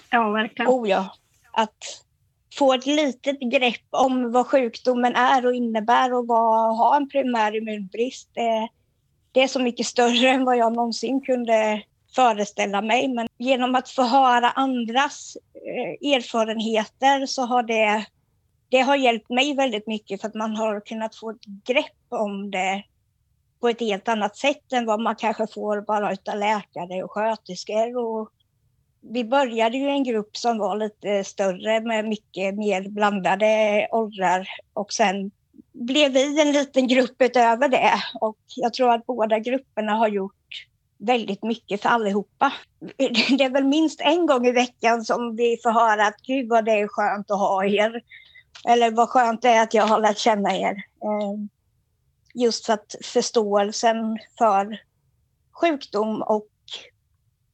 Ja, 0.09 0.29
verkligen. 0.29 0.71
Oh 0.71 0.89
ja. 0.89 1.15
Att 1.51 2.03
få 2.57 2.73
ett 2.73 2.85
litet 2.85 3.39
grepp 3.39 3.87
om 3.89 4.31
vad 4.31 4.47
sjukdomen 4.47 5.15
är 5.15 5.45
och 5.45 5.53
innebär 5.53 6.13
och 6.13 6.27
vad 6.27 6.77
ha 6.77 6.97
en 6.97 7.09
primär 7.09 7.55
immunbrist. 7.55 8.29
Det, 8.33 8.69
det 9.31 9.43
är 9.43 9.47
så 9.47 9.59
mycket 9.59 9.85
större 9.85 10.29
än 10.29 10.45
vad 10.45 10.57
jag 10.57 10.73
någonsin 10.73 11.21
kunde 11.21 11.83
föreställa 12.15 12.81
mig. 12.81 13.07
Men 13.07 13.27
genom 13.37 13.75
att 13.75 13.89
få 13.89 14.03
höra 14.03 14.49
andras 14.49 15.37
eh, 15.53 16.13
erfarenheter 16.13 17.25
så 17.25 17.41
har 17.41 17.63
det, 17.63 18.05
det 18.69 18.79
har 18.79 18.95
hjälpt 18.95 19.29
mig 19.29 19.55
väldigt 19.55 19.87
mycket 19.87 20.21
för 20.21 20.27
att 20.27 20.35
man 20.35 20.55
har 20.55 20.79
kunnat 20.79 21.15
få 21.15 21.29
ett 21.29 21.45
grepp 21.65 22.05
om 22.09 22.51
det 22.51 22.83
på 23.59 23.69
ett 23.69 23.79
helt 23.79 24.07
annat 24.07 24.37
sätt 24.37 24.73
än 24.73 24.85
vad 24.85 25.01
man 25.01 25.15
kanske 25.15 25.47
får 25.47 25.81
bara 25.81 26.07
av 26.07 26.37
läkare 26.37 27.03
och 27.03 27.11
sköterskor. 27.11 27.97
Och 27.97 28.29
vi 29.01 29.23
började 29.23 29.77
ju 29.77 29.87
en 29.87 30.03
grupp 30.03 30.37
som 30.37 30.57
var 30.57 30.75
lite 30.75 31.23
större 31.23 31.81
med 31.81 32.05
mycket 32.05 32.55
mer 32.55 32.89
blandade 32.89 33.87
åldrar 33.91 34.47
och 34.73 34.93
sen 34.93 35.31
blev 35.73 36.11
vi 36.11 36.41
en 36.41 36.51
liten 36.51 36.87
grupp 36.87 37.15
utöver 37.19 37.67
det 37.67 37.93
och 38.21 38.37
jag 38.55 38.73
tror 38.73 38.93
att 38.93 39.05
båda 39.05 39.39
grupperna 39.39 39.91
har 39.91 40.07
gjort 40.07 40.33
väldigt 40.97 41.43
mycket 41.43 41.81
för 41.81 41.89
allihopa. 41.89 42.53
Det 42.97 43.43
är 43.43 43.49
väl 43.49 43.65
minst 43.65 44.01
en 44.01 44.25
gång 44.25 44.47
i 44.47 44.51
veckan 44.51 45.05
som 45.05 45.35
vi 45.35 45.57
får 45.63 45.71
höra 45.71 46.07
att 46.07 46.21
gud 46.21 46.49
vad 46.49 46.65
det 46.65 46.71
är 46.71 46.87
skönt 46.87 47.31
att 47.31 47.39
ha 47.39 47.65
er. 47.65 48.01
Eller 48.67 48.91
vad 48.91 49.09
skönt 49.09 49.41
det 49.41 49.49
är 49.49 49.63
att 49.63 49.73
jag 49.73 49.87
har 49.87 50.01
lärt 50.01 50.17
känna 50.17 50.57
er. 50.57 50.71
Eh, 51.03 51.33
just 52.33 52.65
för 52.65 52.73
att 52.73 52.95
förståelsen 53.03 54.17
för 54.37 54.81
sjukdom 55.51 56.21
och 56.21 56.49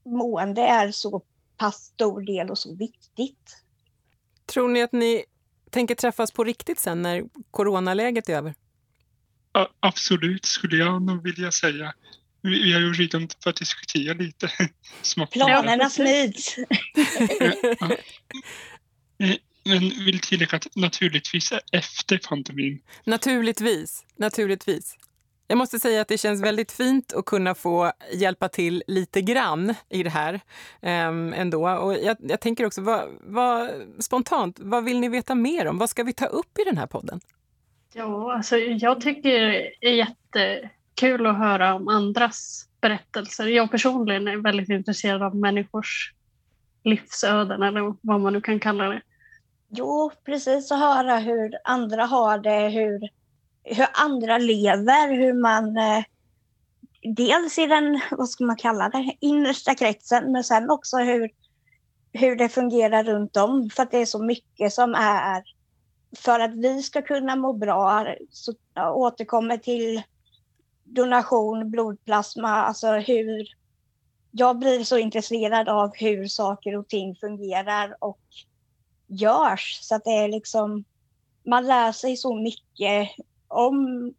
mående 0.05 0.61
är 0.61 0.91
så 0.91 1.21
pass 1.57 1.75
stor 1.75 2.21
del 2.21 2.49
och 2.49 2.57
så 2.57 2.75
viktigt. 2.75 3.63
Tror 4.45 4.69
ni 4.69 4.81
att 4.81 4.91
ni 4.91 5.25
tänker 5.69 5.95
träffas 5.95 6.31
på 6.31 6.43
riktigt 6.43 6.79
sen 6.79 7.01
när 7.01 7.23
coronaläget 7.51 8.29
är 8.29 8.33
över? 8.33 8.53
absolut, 9.79 10.45
skulle 10.45 10.77
jag 10.77 11.01
nog 11.01 11.23
vilja 11.23 11.51
säga. 11.51 11.93
Vi, 12.41 12.63
vi 12.63 12.73
har 12.73 12.79
ju 12.79 12.93
redan 12.93 13.27
börjat 13.43 13.55
diskutera 13.55 14.13
lite. 14.13 14.51
Planerna 15.31 15.89
smids. 15.89 16.55
Men 19.65 19.79
vill 19.79 20.19
tillägga 20.19 20.55
att 20.55 20.67
naturligtvis 20.75 21.53
efter 21.71 22.17
pandemin. 22.17 22.81
Naturligtvis, 23.05 24.05
naturligtvis. 24.15 24.97
Jag 25.47 25.57
måste 25.57 25.79
säga 25.79 26.01
att 26.01 26.07
det 26.07 26.17
känns 26.17 26.43
väldigt 26.43 26.71
fint 26.71 27.13
att 27.13 27.25
kunna 27.25 27.55
få 27.55 27.91
hjälpa 28.13 28.49
till 28.49 28.83
lite 28.87 29.21
grann 29.21 29.73
i 29.89 30.03
det 30.03 30.09
här 30.09 30.33
um, 30.81 31.33
ändå. 31.33 31.69
Och 31.69 31.93
jag, 31.93 32.17
jag 32.19 32.39
tänker 32.39 32.65
också, 32.65 32.81
vad, 32.81 33.09
vad, 33.21 33.69
spontant, 33.99 34.59
vad 34.59 34.83
vill 34.83 34.99
ni 34.99 35.09
veta 35.09 35.35
mer 35.35 35.67
om? 35.67 35.77
Vad 35.77 35.89
ska 35.89 36.03
vi 36.03 36.13
ta 36.13 36.25
upp 36.25 36.59
i 36.59 36.63
den 36.63 36.77
här 36.77 36.87
podden? 36.87 37.19
Ja, 37.93 38.33
alltså 38.33 38.57
jag 38.57 39.01
tycker 39.01 39.39
det 39.79 39.89
är 39.89 39.93
jättekul 39.93 41.25
att 41.25 41.37
höra 41.37 41.75
om 41.75 41.87
andras 41.87 42.67
berättelser. 42.81 43.47
Jag 43.47 43.71
personligen 43.71 44.27
är 44.27 44.37
väldigt 44.37 44.69
intresserad 44.69 45.23
av 45.23 45.35
människors 45.35 46.13
livsöden 46.83 47.63
eller 47.63 47.95
vad 48.01 48.21
man 48.21 48.33
nu 48.33 48.41
kan 48.41 48.59
kalla 48.59 48.89
det. 48.89 49.01
Jo, 49.77 50.11
precis 50.25 50.71
att 50.71 50.79
höra 50.79 51.17
hur 51.17 51.57
andra 51.63 52.05
har 52.05 52.37
det, 52.37 52.69
hur 52.69 53.09
hur 53.65 53.87
andra 53.93 54.37
lever, 54.37 55.17
hur 55.17 55.33
man 55.33 55.77
eh, 55.77 56.03
dels 57.15 57.59
i 57.59 57.67
den, 57.67 58.01
vad 58.11 58.29
ska 58.29 58.43
man 58.43 58.55
kalla 58.55 58.89
det, 58.89 59.15
innersta 59.19 59.75
kretsen, 59.75 60.31
men 60.31 60.43
sen 60.43 60.69
också 60.69 60.97
hur, 60.97 61.29
hur 62.13 62.35
det 62.35 62.49
fungerar 62.49 63.03
runt 63.03 63.37
om. 63.37 63.69
För 63.69 63.83
att 63.83 63.91
det 63.91 63.97
är 63.97 64.05
så 64.05 64.23
mycket 64.23 64.73
som 64.73 64.95
är 64.95 65.43
för 66.17 66.39
att 66.39 66.55
vi 66.55 66.83
ska 66.83 67.01
kunna 67.01 67.35
må 67.35 67.53
bra. 67.53 68.15
Så 68.31 68.53
jag 68.73 68.97
återkommer 68.97 69.57
till 69.57 70.03
donation, 70.83 71.71
blodplasma, 71.71 72.49
alltså 72.49 72.91
hur 72.91 73.47
jag 74.31 74.59
blir 74.59 74.83
så 74.83 74.97
intresserad 74.97 75.69
av 75.69 75.91
hur 75.95 76.27
saker 76.27 76.77
och 76.77 76.87
ting 76.87 77.15
fungerar 77.15 77.95
och 77.99 78.19
görs. 79.07 79.79
Så 79.81 79.95
att 79.95 80.03
det 80.03 80.11
är 80.11 80.27
liksom, 80.27 80.83
man 81.45 81.67
lär 81.67 81.91
sig 81.91 82.17
så 82.17 82.35
mycket 82.35 83.09
om, 83.47 84.13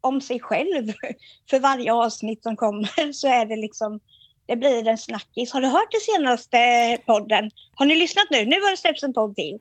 om 0.00 0.20
sig 0.20 0.40
själv. 0.40 0.92
För 1.50 1.60
varje 1.60 1.92
avsnitt 1.92 2.42
som 2.42 2.56
kommer 2.56 3.12
så 3.12 3.28
är 3.28 3.46
det 3.46 3.56
liksom, 3.56 4.00
det 4.46 4.56
blir 4.56 4.88
en 4.88 4.98
snackis. 4.98 5.52
Har 5.52 5.60
du 5.60 5.66
hört 5.66 5.92
den 5.92 6.00
senaste 6.00 6.58
podden? 7.06 7.50
Har 7.74 7.86
ni 7.86 7.96
lyssnat 7.96 8.26
nu? 8.30 8.44
Nu 8.44 8.60
har 8.60 8.70
det 8.70 8.76
släppts 8.76 9.02
en 9.02 9.12
podd 9.12 9.36
till. 9.36 9.58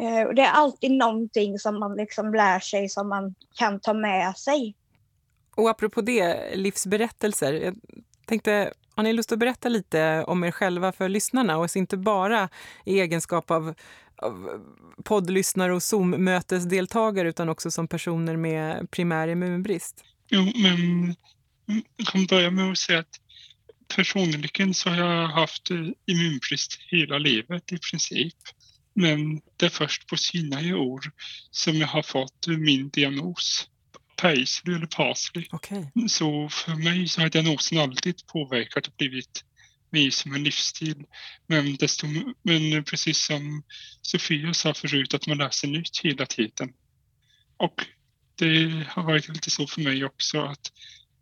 Eh, 0.00 0.28
det 0.34 0.42
är 0.42 0.52
alltid 0.52 0.90
någonting 0.90 1.58
som 1.58 1.80
man 1.80 1.96
liksom 1.96 2.34
lär 2.34 2.60
sig 2.60 2.88
som 2.88 3.08
man 3.08 3.34
kan 3.54 3.80
ta 3.80 3.92
med 3.92 4.36
sig. 4.36 4.74
Och 5.56 5.70
apropå 5.70 6.00
det, 6.00 6.56
livsberättelser. 6.56 7.52
Jag 7.52 7.76
tänkte, 8.26 8.72
har 8.96 9.02
ni 9.02 9.12
lust 9.12 9.32
att 9.32 9.38
berätta 9.38 9.68
lite 9.68 10.24
om 10.26 10.44
er 10.44 10.50
själva 10.50 10.92
för 10.92 11.08
lyssnarna 11.08 11.58
och 11.58 11.76
inte 11.76 11.96
bara 11.96 12.48
i 12.84 13.00
egenskap 13.00 13.50
av 13.50 13.74
poddlyssnare 15.04 15.74
och 15.74 15.82
Zoom-mötesdeltagare 15.82 17.28
utan 17.28 17.48
också 17.48 17.70
som 17.70 17.88
personer 17.88 18.36
med 18.36 18.90
primär 18.90 19.28
immunbrist? 19.28 20.04
Jo, 20.30 20.52
men 20.54 21.14
jag 21.96 22.06
kan 22.06 22.26
börja 22.26 22.50
med 22.50 22.72
att 22.72 22.78
säga 22.78 22.98
att 22.98 23.20
personligen 23.96 24.74
så 24.74 24.90
har 24.90 24.96
jag 24.96 25.28
haft 25.28 25.70
immunbrist 26.06 26.78
hela 26.90 27.18
livet 27.18 27.72
i 27.72 27.78
princip. 27.78 28.34
Men 28.94 29.40
det 29.56 29.66
är 29.66 29.70
först 29.70 30.06
på 30.06 30.16
senare 30.16 30.74
år 30.74 31.00
som 31.50 31.74
jag 31.74 31.88
har 31.88 32.02
fått 32.02 32.46
min 32.46 32.88
diagnos. 32.88 33.68
Paisley 34.16 34.76
eller 34.76 34.86
Parsley. 34.86 35.46
Okay. 35.52 35.84
Så 36.08 36.48
för 36.48 36.74
mig 36.74 37.08
så 37.08 37.20
har 37.20 37.28
diagnosen 37.28 37.78
alltid 37.78 38.26
påverkat 38.26 38.86
och 38.86 38.94
blivit 38.98 39.44
mig 39.90 40.10
som 40.10 40.34
en 40.34 40.44
livsstil. 40.44 41.04
Men, 41.46 41.76
desto, 41.76 42.06
men 42.42 42.84
precis 42.84 43.18
som 43.18 43.62
Sofia 44.02 44.54
sa 44.54 44.74
förut, 44.74 45.14
att 45.14 45.26
man 45.26 45.38
lär 45.38 45.50
sig 45.50 45.70
nytt 45.70 46.00
hela 46.02 46.26
tiden. 46.26 46.72
Och 47.56 47.86
det 48.38 48.86
har 48.88 49.02
varit 49.02 49.28
lite 49.28 49.50
så 49.50 49.66
för 49.66 49.80
mig 49.80 50.04
också 50.04 50.42
att 50.42 50.72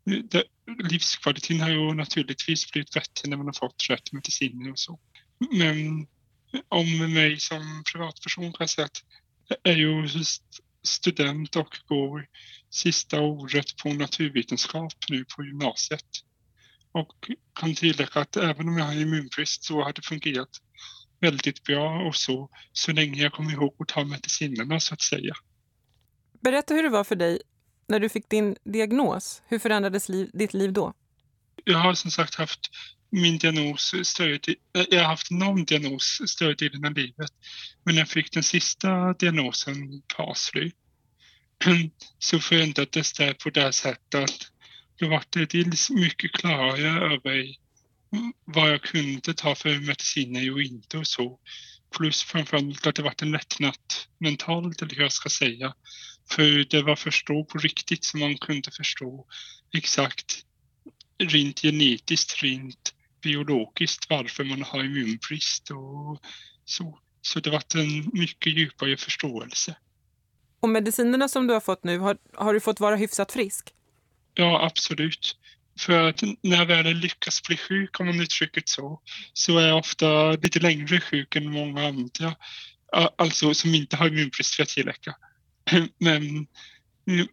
det, 0.04 0.44
livskvaliteten 0.90 1.60
har 1.60 1.70
ju 1.70 1.94
naturligtvis 1.94 2.72
blivit 2.72 2.90
bättre 2.90 3.28
när 3.28 3.36
man 3.36 3.46
har 3.46 3.52
fått 3.52 3.86
rätt 3.90 4.12
mediciner 4.12 4.70
och 4.70 4.78
så. 4.78 5.00
Men 5.52 6.06
om 6.68 7.12
mig 7.14 7.40
som 7.40 7.82
privatperson 7.92 8.52
kan 8.52 8.56
jag 8.58 8.70
säga 8.70 8.84
att 8.84 9.02
jag 9.48 9.72
är 9.72 9.76
ju 9.76 10.08
student 10.82 11.56
och 11.56 11.78
går 11.86 12.26
sista 12.74 13.20
året 13.20 13.76
på 13.82 13.92
naturvetenskap 13.92 14.92
nu 15.08 15.24
på 15.36 15.44
gymnasiet. 15.44 16.06
Och 16.92 17.30
kan 17.60 17.74
tillägga 17.74 18.20
att 18.20 18.36
även 18.36 18.68
om 18.68 18.78
jag 18.78 18.84
har 18.84 18.94
immunbrist 18.94 19.64
så 19.64 19.82
har 19.82 19.92
det 19.92 20.06
fungerat 20.06 20.48
väldigt 21.20 21.62
bra 21.62 22.06
och 22.08 22.16
så, 22.16 22.50
så 22.72 22.92
länge 22.92 23.22
jag 23.22 23.32
kommer 23.32 23.52
ihåg 23.52 23.74
att 23.78 23.88
ta 23.88 24.04
medicinerna 24.04 24.80
så 24.80 24.94
att 24.94 25.02
säga. 25.02 25.34
Berätta 26.40 26.74
hur 26.74 26.82
det 26.82 26.88
var 26.88 27.04
för 27.04 27.16
dig 27.16 27.42
när 27.88 28.00
du 28.00 28.08
fick 28.08 28.28
din 28.28 28.56
diagnos. 28.64 29.42
Hur 29.48 29.58
förändrades 29.58 30.08
liv, 30.08 30.30
ditt 30.32 30.54
liv 30.54 30.72
då? 30.72 30.92
Jag 31.64 31.78
har 31.78 31.94
som 31.94 32.10
sagt 32.10 32.34
haft 32.34 32.60
min 33.10 33.38
diagnos 33.38 33.94
större 34.02 34.38
jag 34.72 35.00
har 35.00 35.08
haft 35.08 35.30
någon 35.30 35.64
diagnos 35.64 36.20
större 36.26 36.54
delen 36.54 36.84
av 36.84 36.92
livet. 36.92 37.30
Men 37.84 37.96
jag 37.96 38.08
fick 38.08 38.32
den 38.32 38.42
sista 38.42 39.12
diagnosen, 39.12 40.02
PASLY, 40.16 40.72
så 42.18 42.40
förändrades 42.40 43.12
det 43.12 43.34
på 43.34 43.50
det 43.50 43.72
sättet 43.72 44.14
att 44.14 44.50
då 44.96 45.08
var 45.08 45.24
det 45.30 45.50
dels 45.50 45.90
mycket 45.90 46.32
klarare 46.32 47.14
över 47.14 47.54
vad 48.44 48.70
jag 48.70 48.82
kunde 48.82 49.34
ta 49.34 49.54
för 49.54 49.78
mediciner 49.78 50.52
och 50.52 50.62
inte 50.62 50.98
och 50.98 51.06
så. 51.06 51.40
Plus 51.96 52.22
framförallt 52.22 52.86
att 52.86 52.94
det 52.94 53.02
var 53.02 53.14
en 53.22 53.32
lättnad 53.32 53.74
mentalt, 54.18 54.82
eller 54.82 54.94
hur 54.94 55.02
jag 55.02 55.12
ska 55.12 55.28
säga. 55.28 55.74
För 56.30 56.70
det 56.70 56.82
var 56.82 56.96
förstå 56.96 57.44
på 57.44 57.58
riktigt 57.58 58.04
som 58.04 58.20
man 58.20 58.38
kunde 58.38 58.70
förstå 58.70 59.26
exakt 59.76 60.44
rent 61.18 61.60
genetiskt, 61.60 62.42
rent 62.42 62.94
biologiskt 63.22 64.06
varför 64.10 64.44
man 64.44 64.62
har 64.62 64.84
immunbrist 64.84 65.70
och 65.70 66.20
så. 66.64 66.98
Så 67.22 67.40
det 67.40 67.50
var 67.50 67.76
en 67.76 68.10
mycket 68.12 68.52
djupare 68.52 68.96
förståelse. 68.96 69.76
Och 70.64 70.70
medicinerna 70.70 71.28
som 71.28 71.46
du 71.46 71.52
har 71.52 71.60
fått 71.60 71.84
nu, 71.84 71.98
har, 71.98 72.16
har 72.34 72.54
du 72.54 72.60
fått 72.60 72.80
vara 72.80 72.96
hyfsat 72.96 73.32
frisk? 73.32 73.70
Ja, 74.34 74.66
absolut. 74.66 75.36
För 75.78 76.08
att 76.08 76.22
när 76.42 76.56
jag 76.56 76.66
väl 76.66 76.96
lyckas 76.96 77.42
bli 77.42 77.56
sjuk, 77.56 78.00
om 78.00 78.06
man 78.06 78.20
uttrycker 78.20 78.60
det 78.60 78.68
så, 78.68 79.00
så 79.32 79.58
är 79.58 79.68
jag 79.68 79.78
ofta 79.78 80.30
lite 80.30 80.60
längre 80.60 81.00
sjuk 81.00 81.36
än 81.36 81.52
många 81.52 81.86
andra. 81.86 82.34
Alltså 83.16 83.54
som 83.54 83.74
inte 83.74 83.96
har 83.96 84.06
immunbrist 84.06 84.54
för 84.54 84.62
att 84.62 84.68
tillägga. 84.68 85.14
Men, 85.98 86.46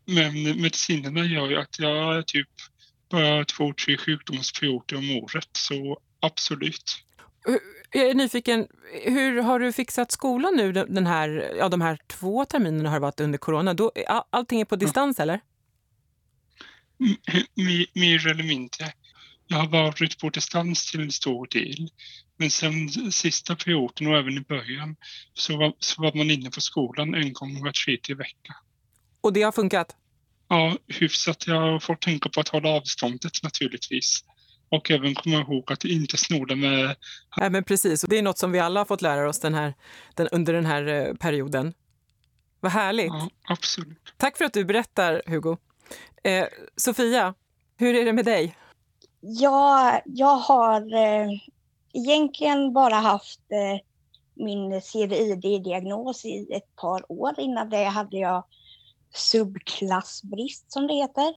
men 0.06 0.62
medicinerna 0.62 1.26
gör 1.26 1.50
ju 1.50 1.58
att 1.58 1.80
jag 1.80 2.18
är 2.18 2.22
typ 2.22 2.50
bara 3.12 3.46
två, 3.46 3.74
tre 3.86 3.98
sjukdomsperioder 3.98 4.98
om 4.98 5.12
året. 5.12 5.50
Så 5.58 6.00
absolut. 6.20 7.04
Jag 7.94 8.10
är 8.10 8.14
nyfiken, 8.14 8.68
hur 9.04 9.42
har 9.42 9.60
du 9.60 9.74
fixat 9.74 10.12
skolan 10.12 10.54
nu 10.56 10.72
den 10.72 11.08
här, 11.08 11.56
ja, 11.58 11.70
de 11.70 11.82
här 11.82 12.00
två 12.08 12.46
terminerna 12.46 12.90
har 12.90 13.00
varit 13.00 13.20
under 13.20 13.38
corona? 13.38 13.74
Då, 13.74 13.92
allting 14.30 14.62
är 14.62 14.66
på 14.66 14.76
distans 14.76 15.20
eller? 15.20 15.40
Mer 17.94 18.28
eller 18.28 18.44
mindre. 18.44 18.94
Jag 19.48 19.58
har 19.58 19.68
varit 19.68 20.20
på 20.20 20.30
distans 20.30 20.92
till 20.92 21.02
en 21.02 21.12
stor 21.12 21.48
del. 21.52 21.90
Men 22.38 22.52
sen 22.52 22.90
sista 23.12 23.56
perioden 23.56 24.08
och 24.08 24.18
även 24.18 24.38
i 24.38 24.42
början 24.42 24.96
så 25.34 25.58
var, 25.58 25.74
så 25.80 26.02
var 26.02 26.14
man 26.14 26.32
inne 26.32 26.50
på 26.50 26.62
skolan 26.62 27.16
en 27.16 27.34
gång 27.34 27.64
var 27.64 27.72
tredje 27.72 28.16
vecka. 28.16 28.56
Och 29.22 29.34
det 29.34 29.42
har 29.42 29.52
funkat? 29.52 29.96
Ja, 30.48 30.78
hyfsat. 30.88 31.48
Jag 31.48 31.84
får 31.84 31.96
tänka 31.96 32.30
på 32.30 32.40
att 32.40 32.48
hålla 32.48 32.70
avståndet 32.70 33.44
naturligtvis. 33.44 34.24
Och 34.72 34.92
även 34.92 35.16
komma 35.16 35.36
ihåg 35.36 35.72
att 35.72 35.86
inte 35.86 36.18
snoda 36.18 36.56
med... 36.56 36.96
Nej, 37.38 37.50
men 37.50 37.64
precis. 37.64 38.02
Det 38.02 38.18
är 38.18 38.22
något 38.22 38.38
som 38.38 38.52
vi 38.52 38.60
alla 38.60 38.80
har 38.80 38.86
fått 38.86 39.02
lära 39.02 39.30
oss 39.30 39.40
den 39.40 39.54
här, 39.54 39.74
den, 40.16 40.28
under 40.28 40.54
den 40.54 40.66
här 40.66 40.88
eh, 40.88 41.14
perioden. 41.14 41.74
Vad 42.60 42.72
härligt. 42.72 43.08
Ja, 43.08 43.30
absolut. 43.48 44.14
Tack 44.18 44.38
för 44.38 44.46
att 44.46 44.54
du 44.54 44.66
berättar, 44.66 45.22
Hugo. 45.26 45.58
Eh, 46.24 46.46
Sofia, 46.76 47.34
hur 47.78 47.96
är 47.96 48.06
det 48.06 48.14
med 48.14 48.26
dig? 48.26 48.56
Ja, 49.22 50.02
jag 50.06 50.36
har 50.36 50.94
eh, 50.94 51.30
egentligen 51.94 52.74
bara 52.74 52.96
haft 52.96 53.42
eh, 53.52 53.80
min 54.34 54.82
CVID-diagnos 54.82 56.26
i 56.26 56.54
ett 56.54 56.76
par 56.76 57.12
år. 57.12 57.40
Innan 57.40 57.70
det 57.70 57.84
hade 57.84 58.18
jag 58.18 58.44
subklassbrist 59.14 60.72
som 60.72 60.88
det 60.88 60.94
heter. 60.94 61.36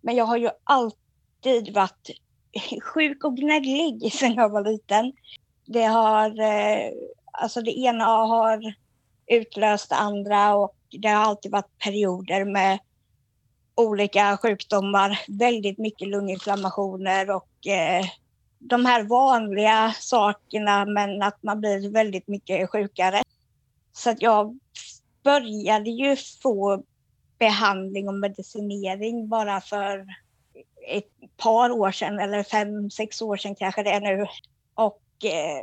Men 0.00 0.16
jag 0.16 0.24
har 0.24 0.36
ju 0.36 0.50
alltid 0.64 1.74
varit 1.74 2.10
sjuk 2.94 3.24
och 3.24 3.36
gnällig 3.36 4.12
sedan 4.12 4.34
jag 4.34 4.48
var 4.48 4.64
liten. 4.64 5.12
Det 5.66 5.84
har, 5.84 6.40
eh, 6.40 6.92
alltså 7.32 7.60
det 7.60 7.78
ena 7.78 8.04
har 8.04 8.74
utlöst 9.26 9.88
det 9.88 9.96
andra 9.96 10.54
och 10.54 10.76
det 10.90 11.08
har 11.08 11.24
alltid 11.24 11.52
varit 11.52 11.78
perioder 11.78 12.44
med 12.44 12.78
olika 13.74 14.36
sjukdomar, 14.36 15.20
väldigt 15.28 15.78
mycket 15.78 16.08
lunginflammationer 16.08 17.30
och 17.30 17.66
eh, 17.66 18.04
de 18.58 18.86
här 18.86 19.02
vanliga 19.02 19.94
sakerna 19.98 20.84
men 20.84 21.22
att 21.22 21.42
man 21.42 21.60
blir 21.60 21.90
väldigt 21.90 22.28
mycket 22.28 22.70
sjukare. 22.70 23.22
Så 23.92 24.10
att 24.10 24.22
jag 24.22 24.58
började 25.24 25.90
ju 25.90 26.16
få 26.42 26.82
behandling 27.38 28.08
och 28.08 28.14
medicinering 28.14 29.28
bara 29.28 29.60
för 29.60 30.06
ett 30.86 31.36
par 31.36 31.70
år 31.70 31.90
sedan 31.90 32.18
eller 32.18 32.42
fem, 32.42 32.90
sex 32.90 33.22
år 33.22 33.36
sedan 33.36 33.54
kanske 33.54 33.82
det 33.82 33.90
är 33.90 34.00
nu. 34.00 34.26
Och 34.74 35.02
eh, 35.24 35.62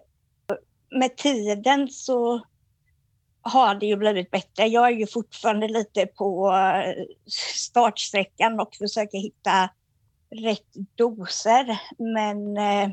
med 0.90 1.18
tiden 1.18 1.88
så 1.90 2.42
har 3.42 3.76
det 3.76 3.86
ju 3.86 3.96
blivit 3.96 4.32
bättre. 4.32 4.68
Jag 4.68 4.88
är 4.88 4.92
ju 4.92 5.08
fortfarande 5.08 5.68
lite 5.68 6.06
på 6.06 6.52
eh, 6.52 7.04
startsträckan 7.56 8.60
och 8.60 8.76
försöker 8.76 9.18
hitta 9.18 9.70
rätt 10.30 10.74
doser. 10.96 11.82
Men 11.98 12.58
eh, 12.58 12.90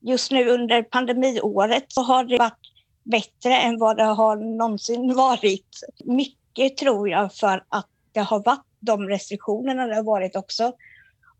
just 0.00 0.30
nu 0.30 0.48
under 0.48 0.82
pandemiåret 0.82 1.84
så 1.88 2.02
har 2.02 2.24
det 2.24 2.38
varit 2.38 2.72
bättre 3.02 3.56
än 3.56 3.78
vad 3.78 3.96
det 3.96 4.04
har 4.04 4.36
någonsin 4.36 5.14
varit. 5.16 5.80
Mycket 6.04 6.76
tror 6.76 7.08
jag 7.08 7.34
för 7.34 7.64
att 7.68 7.88
det 8.12 8.20
har 8.20 8.42
varit 8.44 8.66
de 8.80 9.08
restriktionerna 9.08 9.86
det 9.86 9.94
har 9.94 10.02
varit 10.02 10.36
också. 10.36 10.72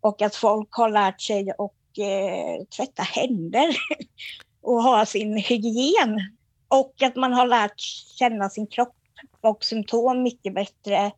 Och 0.07 0.23
att 0.23 0.35
folk 0.35 0.69
har 0.73 0.91
lärt 0.91 1.21
sig 1.21 1.51
att 1.51 1.99
eh, 1.99 2.65
tvätta 2.77 3.03
händer 3.03 3.77
och 4.63 4.83
ha 4.83 5.07
sin 5.07 5.37
hygien. 5.37 6.21
Och 6.69 7.03
att 7.03 7.17
man 7.17 7.33
har 7.33 7.47
lärt 7.47 7.81
känna 8.19 8.49
sin 8.51 8.67
kropp 8.67 8.97
och 9.41 9.65
symptom 9.65 10.23
mycket 10.23 10.55
bättre 10.55 11.13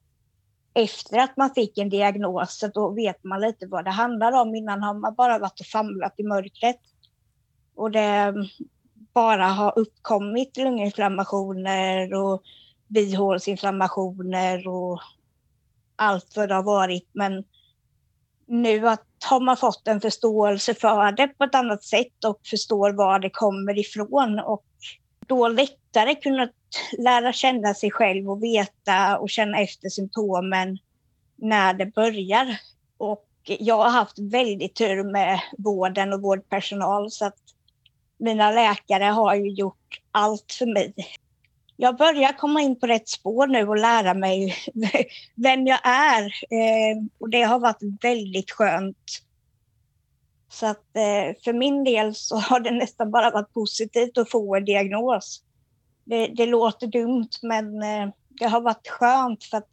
efter 0.75 1.19
att 1.19 1.37
man 1.37 1.55
fick 1.55 1.79
en 1.79 1.89
diagnos. 1.89 2.65
Då 2.75 2.91
vet 2.91 3.25
man 3.25 3.41
lite 3.41 3.67
vad 3.67 3.85
det 3.85 3.91
handlar 3.91 4.33
om. 4.33 4.55
Innan 4.55 4.83
har 4.83 4.95
man 4.95 5.15
bara 5.15 5.39
varit 5.39 5.61
och 5.61 5.67
famlat 5.67 6.15
i 6.17 6.23
mörkret. 6.23 6.81
Och 7.75 7.91
det 7.91 8.01
mm, 8.01 8.47
bara 9.13 9.47
har 9.47 9.79
uppkommit 9.79 10.57
lunginflammationer 10.57 12.15
och 12.15 12.43
bihålsinflammationer 12.87 14.69
och 14.69 15.01
allt 15.97 16.37
vad 16.37 16.49
det 16.49 16.55
har 16.55 16.63
varit. 16.63 17.09
Men 17.13 17.45
nu 18.49 18.89
att 18.89 19.05
har 19.25 19.41
man 19.41 19.57
fått 19.57 19.89
en 19.89 20.01
förståelse 20.01 20.75
för 20.75 21.13
det 21.13 21.29
på 21.29 21.45
ett 21.45 21.55
annat 21.55 21.85
sätt 21.85 22.25
och 22.27 22.41
förstår 22.51 22.93
var 22.93 23.19
det 23.19 23.31
kommer 23.31 23.79
ifrån 23.79 24.39
och 24.39 24.65
då 25.27 25.49
lättare 25.49 26.15
kunnat 26.15 26.51
lära 26.99 27.33
känna 27.33 27.75
sig 27.75 27.91
själv 27.91 28.31
och 28.31 28.43
veta 28.43 29.19
och 29.19 29.31
känna 29.31 29.59
efter 29.59 29.89
symptomen 29.89 30.79
när 31.37 31.75
det 31.75 31.87
börjar. 31.87 32.59
Och 32.99 33.27
jag 33.45 33.77
har 33.77 33.91
haft 33.91 34.19
väldigt 34.19 34.75
tur 34.75 35.13
med 35.13 35.41
vården 35.59 36.13
och 36.13 36.23
vårdpersonal 36.23 37.11
så 37.11 37.25
att 37.25 37.39
mina 38.19 38.51
läkare 38.51 39.05
har 39.05 39.35
ju 39.35 39.51
gjort 39.51 40.01
allt 40.13 40.53
för 40.53 40.67
mig. 40.67 40.95
Jag 41.81 41.97
börjar 41.97 42.39
komma 42.39 42.61
in 42.61 42.81
på 42.81 42.87
rätt 42.87 43.09
spår 43.09 43.47
nu 43.47 43.69
och 43.69 43.77
lära 43.77 44.15
mig 44.15 44.55
vem 45.35 45.67
jag 45.67 45.81
är. 45.85 46.25
Eh, 46.25 47.05
och 47.21 47.31
det 47.31 47.43
har 47.43 47.59
varit 47.59 48.03
väldigt 48.03 48.51
skönt. 48.51 49.23
Så 50.51 50.67
att 50.67 50.97
eh, 50.97 51.37
för 51.45 51.53
min 51.53 51.85
del 51.85 52.15
så 52.15 52.37
har 52.37 52.61
det 52.61 52.71
nästan 52.71 53.11
bara 53.11 53.31
varit 53.31 53.53
positivt 53.53 54.19
att 54.19 54.31
få 54.31 54.57
en 54.57 54.65
diagnos. 54.65 55.43
Det, 56.05 56.27
det 56.27 56.47
låter 56.47 56.87
dumt 56.87 57.31
men 57.43 57.83
eh, 57.83 58.09
det 58.29 58.47
har 58.47 58.61
varit 58.61 58.89
skönt 58.89 59.45
för 59.45 59.57
att 59.57 59.71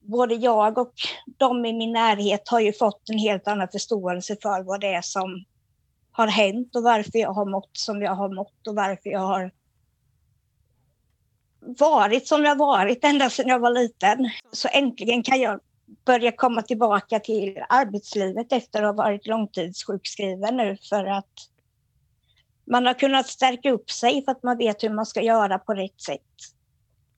både 0.00 0.34
jag 0.34 0.78
och 0.78 0.94
de 1.38 1.66
i 1.66 1.72
min 1.72 1.92
närhet 1.92 2.48
har 2.48 2.60
ju 2.60 2.72
fått 2.72 3.08
en 3.08 3.18
helt 3.18 3.48
annan 3.48 3.68
förståelse 3.68 4.36
för 4.42 4.62
vad 4.62 4.80
det 4.80 4.94
är 4.94 5.02
som 5.02 5.44
har 6.12 6.26
hänt 6.26 6.76
och 6.76 6.82
varför 6.82 7.18
jag 7.18 7.32
har 7.32 7.46
mått 7.46 7.70
som 7.72 8.02
jag 8.02 8.14
har 8.14 8.34
mått 8.34 8.66
och 8.68 8.74
varför 8.74 9.10
jag 9.10 9.20
har 9.20 9.50
varit 11.78 12.26
som 12.26 12.44
jag 12.44 12.56
varit 12.56 13.04
ända 13.04 13.30
sedan 13.30 13.48
jag 13.48 13.58
var 13.58 13.70
liten. 13.70 14.30
Så 14.52 14.68
äntligen 14.72 15.22
kan 15.22 15.40
jag 15.40 15.60
börja 16.04 16.32
komma 16.32 16.62
tillbaka 16.62 17.20
till 17.20 17.58
arbetslivet 17.68 18.52
efter 18.52 18.82
att 18.82 18.96
ha 18.96 19.04
varit 19.04 19.26
långtidssjukskriven 19.26 20.56
nu 20.56 20.76
för 20.88 21.04
att 21.04 21.48
man 22.64 22.86
har 22.86 22.94
kunnat 22.94 23.26
stärka 23.26 23.70
upp 23.70 23.90
sig 23.90 24.24
för 24.24 24.32
att 24.32 24.42
man 24.42 24.58
vet 24.58 24.82
hur 24.82 24.90
man 24.90 25.06
ska 25.06 25.22
göra 25.22 25.58
på 25.58 25.74
rätt 25.74 26.00
sätt. 26.00 26.20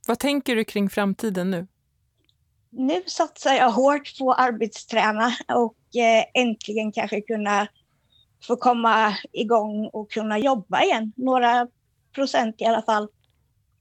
Vad 0.06 0.18
tänker 0.18 0.56
du 0.56 0.64
kring 0.64 0.90
framtiden 0.90 1.50
nu? 1.50 1.66
Nu 2.70 3.02
satsar 3.06 3.54
jag 3.54 3.70
hårt 3.70 4.18
på 4.18 4.32
arbetsträna 4.32 5.32
och 5.54 5.96
eh, 5.96 6.24
äntligen 6.42 6.92
kanske 6.92 7.20
kunna 7.20 7.68
få 8.46 8.56
komma 8.56 9.16
igång 9.32 9.90
och 9.92 10.10
kunna 10.10 10.38
jobba 10.38 10.82
igen. 10.82 11.12
Några 11.16 11.68
procent 12.14 12.60
i 12.60 12.64
alla 12.64 12.82
fall. 12.82 13.08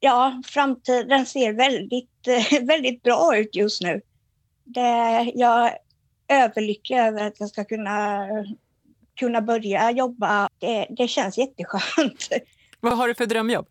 Ja, 0.06 0.42
framtiden 0.46 1.26
ser 1.26 1.54
väldigt, 1.54 2.28
eh, 2.28 2.62
väldigt 2.68 3.04
bra 3.04 3.38
ut 3.38 3.56
just 3.56 3.82
nu. 3.82 4.02
Det, 4.63 5.32
jag 5.36 5.68
är 5.68 5.78
överlycklig 6.28 6.98
över 6.98 7.28
att 7.28 7.39
jag 7.39 7.50
ska 7.50 7.63
kunna, 7.63 8.28
kunna 9.20 9.42
börja 9.42 9.92
jobba. 9.92 10.50
Det, 10.60 10.88
det 10.89 11.08
känns 11.08 11.38
jätteskönt. 11.38 12.30
Vad 12.80 12.98
har 12.98 13.08
du 13.08 13.16
för 13.16 13.26
drömjobb? 13.26 13.68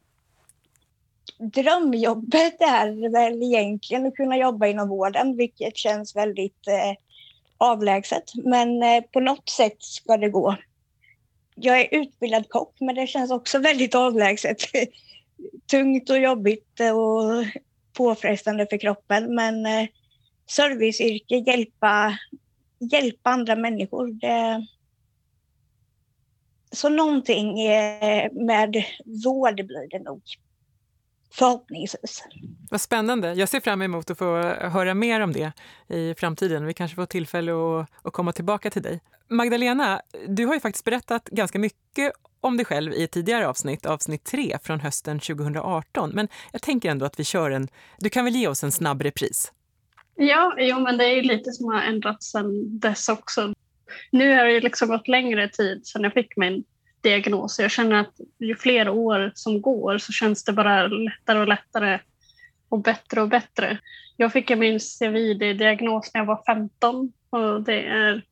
Drömjobbet 1.38 2.61
är 2.61 3.12
väl 3.12 3.42
egentligen 3.42 4.07
att 4.07 4.16
kunna 4.16 4.37
jobba 4.37 4.66
inom 4.66 4.88
vården, 4.88 5.37
vilket 5.37 5.77
känns 5.77 6.16
väldigt 6.16 6.68
eh, 6.68 6.95
avlägset. 7.59 8.33
Men 8.35 8.83
eh, 8.83 9.03
på 9.03 9.21
något 9.21 9.49
sätt 9.49 9.77
ska 9.83 10.16
det 10.16 10.29
gå. 10.29 10.57
Jag 11.55 11.81
är 11.81 11.88
utbildad 11.90 12.49
kock, 12.49 12.77
men 12.81 12.95
det 12.95 13.07
känns 13.07 13.31
också 13.31 13.59
väldigt 13.59 13.95
avlägset. 13.95 14.59
Tungt 15.70 16.11
och 16.11 16.18
jobbigt 16.18 16.81
och 16.81 17.46
påfrestande 17.92 18.66
för 18.70 18.78
kroppen. 18.78 19.35
Men 19.35 19.66
eh, 19.66 19.88
serviceyrke, 20.46 21.37
hjälpa, 21.37 22.18
hjälpa 22.92 23.31
andra 23.31 23.57
människor. 23.57 24.07
Det, 24.07 24.66
så 26.72 26.88
någonting 26.88 27.61
eh, 27.61 28.33
med 28.33 28.85
vård 29.24 29.55
blir 29.55 29.88
det 29.90 29.98
nog. 29.98 30.22
Förhoppningsvis. 31.33 32.24
Vad 32.70 32.81
spännande. 32.81 33.35
Jag 33.35 33.48
ser 33.48 33.61
fram 33.61 33.83
emot 33.83 34.11
att 34.11 34.18
få 34.18 34.42
höra 34.42 34.94
mer 34.94 35.20
om 35.20 35.33
det 35.33 35.52
i 35.88 36.14
framtiden. 36.14 36.66
Vi 36.66 36.74
kanske 36.74 36.94
får 36.94 37.07
tillfälle 37.07 37.52
att, 37.52 37.88
att 38.02 38.12
komma 38.12 38.33
tillbaka 38.33 38.70
till 38.70 38.83
dig. 38.83 39.00
Magdalena, 39.28 40.00
du 40.28 40.46
har 40.46 40.54
ju 40.54 40.61
faktiskt 40.61 40.85
berättat 40.85 41.28
ganska 41.28 41.58
mycket 41.58 42.12
om 42.40 42.56
dig 42.56 42.66
själv 42.66 42.92
i 42.92 43.02
ett 43.02 43.11
tidigare 43.11 43.48
avsnitt, 43.48 43.87
avsnitt 43.87 44.24
3 44.24 44.58
från 44.62 44.80
hösten 44.80 45.20
2018. 45.20 46.11
Men 46.14 46.28
jag 46.52 46.62
tänker 46.62 46.90
ändå 46.90 47.06
att 47.06 47.20
vi 47.20 47.24
kör 47.24 47.50
en... 47.50 47.68
Du 47.98 48.11
kan 48.11 48.24
väl 48.24 48.37
ge 48.37 48.48
oss 48.48 48.64
en 48.64 48.72
snabb 48.72 49.02
repris? 49.02 49.52
Ja, 50.14 50.54
jo, 50.58 50.80
men 50.80 50.98
det 50.98 51.04
är 51.04 51.22
lite 51.22 51.52
som 51.52 51.66
har 51.72 51.82
ändrats 51.82 52.30
sedan 52.30 52.78
dess 52.78 53.08
också. 53.08 53.54
Nu 54.11 54.37
har 54.37 54.44
det 54.44 54.61
liksom 54.61 54.88
gått 54.88 55.08
längre 55.08 55.48
tid 55.48 55.87
sedan 55.87 56.02
jag 56.02 56.12
fick 56.12 56.37
min 56.37 56.64
diagnos. 57.00 57.58
Jag 57.58 57.70
känner 57.70 58.00
att 58.00 58.14
ju 58.38 58.56
fler 58.56 58.88
år 58.88 59.32
som 59.35 59.62
går 59.62 59.98
så 59.98 60.12
känns 60.12 60.44
det 60.44 60.52
bara 60.52 60.87
lättare 60.87 61.38
och 61.38 61.48
lättare 61.48 61.98
och 62.68 62.78
bättre 62.78 63.22
och 63.22 63.28
bättre. 63.28 63.78
Jag 64.16 64.32
fick 64.32 64.50
min 64.50 64.80
CVD-diagnos 64.80 66.11
när 66.14 66.20
jag 66.20 66.26
var 66.26 66.42
15 66.46 67.12
och 67.30 67.62
det 67.62 67.82
är 67.82 68.22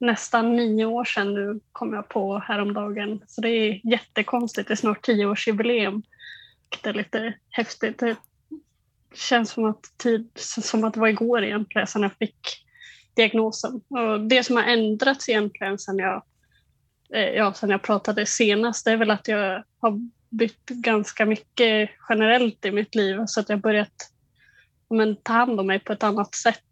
nästan 0.00 0.56
nio 0.56 0.84
år 0.84 1.04
sedan 1.04 1.34
nu 1.34 1.60
kom 1.72 1.92
jag 1.92 2.08
på 2.08 2.38
häromdagen. 2.38 3.20
Så 3.26 3.40
det 3.40 3.48
är 3.48 3.80
jättekonstigt, 3.84 4.68
det 4.68 4.74
är 4.74 4.76
snart 4.76 5.02
tioårsjubileum. 5.02 6.02
Det 6.82 6.88
är 6.88 6.94
lite 6.94 7.34
häftigt. 7.50 7.98
Det 7.98 8.16
känns 9.14 9.50
som 9.50 9.64
att, 9.64 9.92
tid, 9.96 10.30
som 10.36 10.84
att 10.84 10.94
det 10.94 11.00
var 11.00 11.08
igår 11.08 11.44
egentligen 11.44 11.86
sedan 11.86 12.02
jag 12.02 12.12
fick 12.18 12.66
diagnosen. 13.14 13.80
Och 13.88 14.20
det 14.20 14.44
som 14.44 14.56
har 14.56 14.62
ändrats 14.62 15.28
egentligen 15.28 15.78
sedan 15.78 15.98
jag, 15.98 16.22
eh, 17.14 17.28
ja, 17.28 17.52
sedan 17.54 17.70
jag 17.70 17.82
pratade 17.82 18.26
senast 18.26 18.84
det 18.84 18.90
är 18.90 18.96
väl 18.96 19.10
att 19.10 19.28
jag 19.28 19.64
har 19.80 20.00
bytt 20.30 20.66
ganska 20.66 21.26
mycket 21.26 21.90
generellt 22.08 22.64
i 22.64 22.70
mitt 22.70 22.94
liv 22.94 23.18
så 23.26 23.40
att 23.40 23.48
jag 23.48 23.56
har 23.56 23.62
börjat 23.62 24.10
men, 24.90 25.16
ta 25.16 25.32
hand 25.32 25.60
om 25.60 25.66
mig 25.66 25.78
på 25.78 25.92
ett 25.92 26.02
annat 26.02 26.34
sätt. 26.34 26.64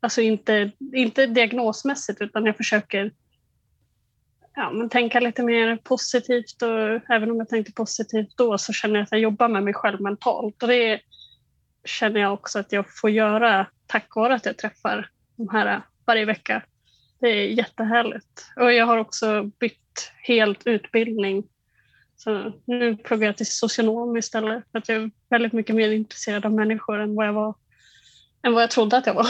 Alltså 0.00 0.20
inte, 0.20 0.70
inte 0.92 1.26
diagnosmässigt 1.26 2.20
utan 2.20 2.46
jag 2.46 2.56
försöker 2.56 3.12
ja, 4.54 4.70
men 4.70 4.88
tänka 4.88 5.20
lite 5.20 5.42
mer 5.42 5.76
positivt 5.76 6.62
och 6.62 7.10
även 7.10 7.30
om 7.30 7.36
jag 7.36 7.48
tänkte 7.48 7.72
positivt 7.72 8.36
då 8.36 8.58
så 8.58 8.72
känner 8.72 8.94
jag 8.94 9.02
att 9.02 9.12
jag 9.12 9.20
jobbar 9.20 9.48
med 9.48 9.62
mig 9.62 9.74
själv 9.74 10.00
mentalt 10.00 10.62
och 10.62 10.68
det 10.68 11.00
känner 11.84 12.20
jag 12.20 12.32
också 12.32 12.58
att 12.58 12.72
jag 12.72 12.84
får 13.00 13.10
göra 13.10 13.66
tack 13.86 14.16
vare 14.16 14.34
att 14.34 14.46
jag 14.46 14.56
träffar 14.56 15.10
de 15.36 15.48
här 15.48 15.82
varje 16.06 16.24
vecka. 16.24 16.62
Det 17.20 17.28
är 17.28 17.46
jättehärligt. 17.46 18.46
Och 18.56 18.72
jag 18.72 18.86
har 18.86 18.98
också 18.98 19.42
bytt 19.42 20.12
helt 20.22 20.66
utbildning. 20.66 21.44
Så 22.16 22.52
nu 22.64 22.96
pluggar 22.96 23.26
jag 23.26 23.36
till 23.36 23.46
socionom 23.46 24.16
istället 24.16 24.64
för 24.72 24.78
att 24.78 24.88
jag 24.88 25.02
är 25.02 25.10
väldigt 25.30 25.52
mycket 25.52 25.76
mer 25.76 25.90
intresserad 25.90 26.46
av 26.46 26.52
människor 26.52 26.98
än 26.98 27.14
vad 27.14 27.26
jag 27.26 27.32
var 27.32 27.54
än 28.42 28.52
vad 28.52 28.62
jag 28.62 28.70
trodde 28.70 28.96
att 28.96 29.06
jag 29.06 29.14
var. 29.14 29.26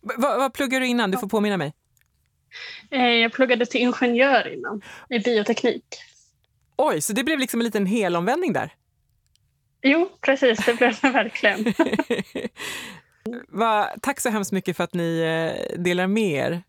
vad, 0.00 0.38
vad 0.38 0.54
pluggar 0.54 0.80
du 0.80 0.86
innan? 0.86 1.10
Du 1.10 1.18
får 1.18 1.28
påminna 1.28 1.56
mig. 1.56 1.74
Eh, 2.90 3.06
jag 3.06 3.32
pluggade 3.32 3.66
till 3.66 3.80
ingenjör 3.80 4.52
innan, 4.54 4.82
i 5.08 5.18
bioteknik. 5.18 5.84
Oj, 6.76 7.00
så 7.00 7.12
det 7.12 7.24
blev 7.24 7.38
liksom 7.38 7.60
en 7.60 7.64
liten 7.64 7.86
helomvändning 7.86 8.52
där? 8.52 8.74
Jo, 9.82 10.10
precis, 10.20 10.66
det 10.66 10.74
blev 10.74 10.98
det 11.02 11.10
verkligen. 11.10 11.64
Va, 13.48 13.88
tack 14.02 14.20
så 14.20 14.30
hemskt 14.30 14.52
mycket 14.52 14.76
för 14.76 14.84
att 14.84 14.94
ni 14.94 15.20
eh, 15.20 15.78
delar 15.78 16.06
med 16.06 16.32
er. 16.32 16.62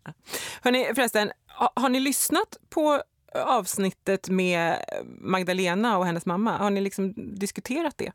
Hörrni, 0.62 0.86
förresten, 0.94 1.32
har, 1.46 1.88
ni 1.88 2.00
lyssnat 2.00 2.56
på 2.70 3.02
avsnittet 3.34 4.28
med 4.28 4.76
Magdalena 5.20 5.98
och 5.98 6.06
hennes 6.06 6.26
mamma? 6.26 6.56
Har 6.56 6.70
ni 6.70 6.80
liksom 6.80 7.14
diskuterat 7.16 7.98
det? 7.98 8.12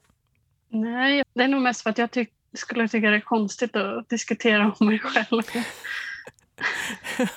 Nej, 0.69 1.23
det 1.33 1.43
är 1.43 1.47
nog 1.47 1.61
mest 1.61 1.81
för 1.81 1.89
att 1.89 1.97
jag 1.97 2.11
ty 2.55 2.59
skulle 2.59 2.87
tycka 2.87 3.09
det 3.09 3.15
är 3.15 3.21
konstigt 3.21 3.75
att 3.75 4.09
diskutera 4.09 4.73
om 4.79 4.87
mig 4.87 4.99
själv. 4.99 5.41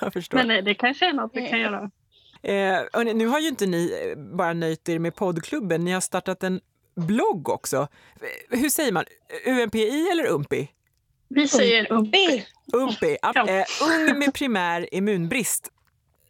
jag 0.01 0.13
förstår. 0.13 0.39
Men 0.39 0.49
nej, 0.49 0.63
det 0.63 0.75
kanske 0.75 1.09
är 1.09 1.13
något 1.13 1.31
vi 1.35 1.49
kan 1.49 1.61
göra. 1.61 1.91
Eh, 2.43 3.15
nu 3.15 3.27
har 3.27 3.39
ju 3.39 3.49
inte 3.49 3.67
ni 3.67 4.15
bara 4.17 4.53
nöjt 4.53 4.89
er 4.89 4.99
med 4.99 5.15
poddklubben, 5.15 5.85
ni 5.85 5.93
har 5.93 6.01
startat 6.01 6.43
en 6.43 6.61
blogg 6.97 7.49
också. 7.49 7.89
Hur 8.51 8.69
säger 8.69 8.93
man? 8.93 9.05
UMPI 9.47 10.09
eller 10.13 10.27
UMPI? 10.27 10.71
Vi 11.29 11.49
säger 11.49 11.93
UMPI. 11.93 12.47
UMPI, 12.73 13.17
ja. 13.23 13.49
eh, 13.49 13.65
Ung 13.83 14.19
med 14.19 14.35
primär 14.35 14.95
immunbrist. 14.95 15.73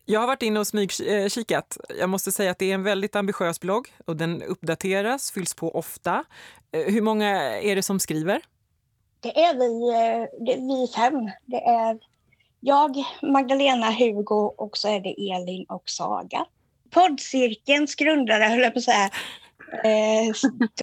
Jag 0.04 0.20
har 0.20 0.26
varit 0.26 0.42
inne 0.42 0.60
och 0.60 0.66
smygkikat. 0.66 1.76
Jag 1.98 2.08
måste 2.08 2.32
säga 2.32 2.50
att 2.50 2.58
det 2.58 2.70
är 2.70 2.74
en 2.74 2.82
väldigt 2.82 3.16
ambitiös 3.16 3.60
blogg 3.60 3.88
och 4.06 4.16
den 4.16 4.42
uppdateras, 4.42 5.32
fylls 5.32 5.54
på 5.54 5.76
ofta. 5.76 6.24
Eh, 6.72 6.92
hur 6.92 7.02
många 7.02 7.60
är 7.60 7.76
det 7.76 7.82
som 7.82 8.00
skriver? 8.00 8.42
Det 9.20 9.40
är 9.40 9.54
vi, 9.54 9.88
eh, 9.88 10.44
det 10.44 10.52
är 10.52 10.68
vi 10.68 10.92
fem. 10.92 11.30
Det 11.46 11.64
är 11.64 11.98
jag, 12.60 13.04
Magdalena, 13.22 13.90
Hugo 13.90 14.54
och 14.56 14.76
så 14.76 14.88
är 14.88 15.00
det 15.00 15.30
Elin 15.30 15.64
och 15.68 15.90
Saga. 15.90 16.46
Poddcirkelns 16.90 17.94
grundare, 17.94 18.44
höll 18.44 18.60
jag 18.60 18.72
på 18.72 18.78
att 18.78 18.84
säga, 18.84 19.10
eh, 19.84 20.34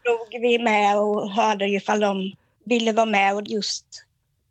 drog 0.03 0.41
vi 0.41 0.59
med 0.59 0.99
och 0.99 1.31
hörde 1.31 1.69
ifall 1.69 1.99
de 1.99 2.31
ville 2.63 2.91
vara 2.91 3.05
med. 3.05 3.35
Och 3.35 3.47
just 3.47 3.85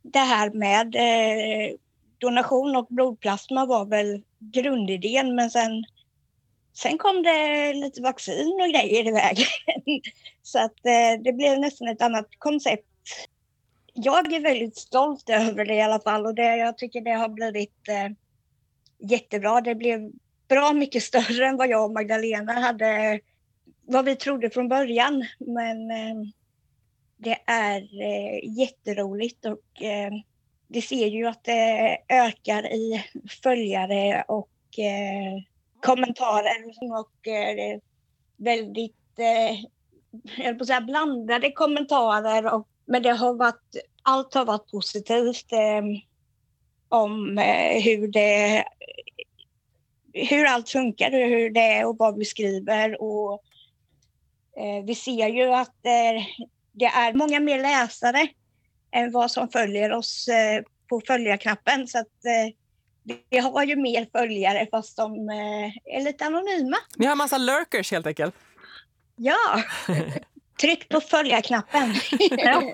det 0.03 0.19
här 0.19 0.51
med 0.51 0.95
eh, 0.95 1.77
donation 2.19 2.77
och 2.77 2.87
blodplasma 2.91 3.67
var 3.67 3.85
väl 3.85 4.23
grundidén, 4.39 5.35
men 5.35 5.51
sen, 5.51 5.85
sen 6.75 6.99
kom 6.99 7.23
det 7.23 7.73
lite 7.73 8.03
vaccin 8.03 8.61
och 8.63 8.69
grejer 8.69 9.09
i 9.09 9.13
vägen. 9.13 9.47
Så 10.43 10.59
att 10.59 10.87
eh, 10.87 11.23
det 11.25 11.33
blev 11.33 11.61
nästan 11.61 11.89
ett 11.89 12.03
annat 12.03 12.29
koncept. 12.39 12.87
Jag 13.97 14.33
är 14.33 14.41
väldigt 14.41 14.77
stolt 14.77 15.31
över 15.31 15.65
det 15.65 15.75
i 15.75 15.83
alla 15.83 16.01
fall 16.01 16.27
och 16.27 16.35
det, 16.35 16.57
jag 16.57 16.79
tycker 16.79 17.01
det 17.01 17.11
har 17.11 17.29
blivit 17.29 17.89
eh, 17.89 18.13
jättebra. 19.11 19.61
Det 19.61 19.75
blev 19.75 20.11
bra 20.49 20.73
mycket 20.73 21.03
större 21.03 21.47
än 21.47 21.57
vad 21.57 21.69
jag 21.69 21.85
och 21.85 21.93
Magdalena 21.93 22.53
hade 22.53 23.21
vad 23.87 24.05
vi 24.05 24.17
trodde 24.17 24.51
från 24.51 24.69
början. 24.69 25.25
Men 25.39 25.91
eh, 25.91 26.17
det 27.17 27.39
är 27.47 27.81
eh, 27.81 28.59
jätteroligt 28.59 29.45
och 29.45 29.83
eh, 29.83 30.13
vi 30.69 30.83
ser 30.83 31.07
ju 31.07 31.27
att 31.27 31.45
det 31.45 31.99
ökar 32.09 32.73
i 32.73 33.05
följare 33.43 34.25
och 34.29 34.79
eh, 34.79 35.43
kommentarer 35.81 36.65
och 37.01 37.29
eh, 37.29 37.79
väldigt 38.37 39.19
eh, 39.19 39.59
jag 40.45 40.59
på 40.59 40.67
säga, 40.67 40.81
blandade 40.81 41.53
kommentarer. 41.53 42.55
Och, 42.55 42.69
men 42.87 43.03
det 43.03 43.11
har 43.11 43.35
varit, 43.35 43.77
allt 44.03 44.35
har 44.35 44.45
varit 44.45 44.71
positivt 44.71 45.53
eh, 45.53 45.83
om 46.89 47.39
eh, 47.39 47.83
hur 47.83 48.09
det 48.09 48.65
hur 50.13 50.45
allt 50.45 50.71
funkar, 50.71 51.11
hur 51.11 51.51
det 51.51 51.61
är 51.61 51.87
och 51.87 51.97
vad 51.99 52.19
vi 52.19 52.25
skriver 52.25 53.03
och 53.03 53.45
Eh, 54.57 54.85
vi 54.85 54.95
ser 54.95 55.29
ju 55.29 55.55
att 55.55 55.87
eh, 55.87 56.25
det 56.73 56.85
är 56.85 57.13
många 57.15 57.41
mer 57.41 57.63
läsare 57.63 58.29
än 58.93 59.13
vad 59.13 59.31
som 59.31 59.49
följer 59.49 59.93
oss 59.93 60.29
eh, 60.29 60.63
på 60.89 61.03
följarknappen. 61.07 61.89
Så 61.89 61.99
att 61.99 62.09
vi 63.31 63.39
har 63.39 63.65
ju 63.65 63.77
mer 63.77 64.09
följare 64.13 64.69
fast 64.71 64.97
de 64.97 65.29
är 65.85 66.05
lite 66.05 66.25
anonyma. 66.25 66.77
Ni 66.97 67.07
har 67.07 67.17
massa 67.17 67.39
lurkers 67.39 67.93
helt 67.93 68.07
enkelt? 68.07 68.35
Ja. 69.17 69.63
Tryck 70.61 70.89
på 70.89 71.01
följarknappen. 71.01 71.95
ja. 72.31 72.73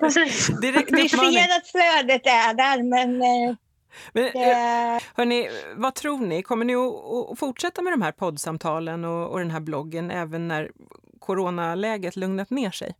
Vi 0.91 1.09
ser 1.09 1.57
att 1.57 1.67
flödet 1.67 2.25
är 2.25 2.53
där, 2.53 2.83
men... 2.83 3.17
men 3.17 4.23
det... 4.23 4.99
hörni, 5.15 5.49
vad 5.75 5.95
tror 5.95 6.25
ni? 6.25 6.43
Kommer 6.43 6.65
ni 6.65 6.75
att 6.75 7.39
fortsätta 7.39 7.81
med 7.81 7.93
de 7.93 8.01
här 8.01 8.11
poddsamtalen 8.11 9.05
och, 9.05 9.31
och 9.31 9.39
den 9.39 9.51
här 9.51 9.59
bloggen 9.59 10.11
även 10.11 10.47
när 10.47 10.71
coronaläget 11.19 12.15
lugnat 12.15 12.49
ner 12.49 12.71
sig? 12.71 12.95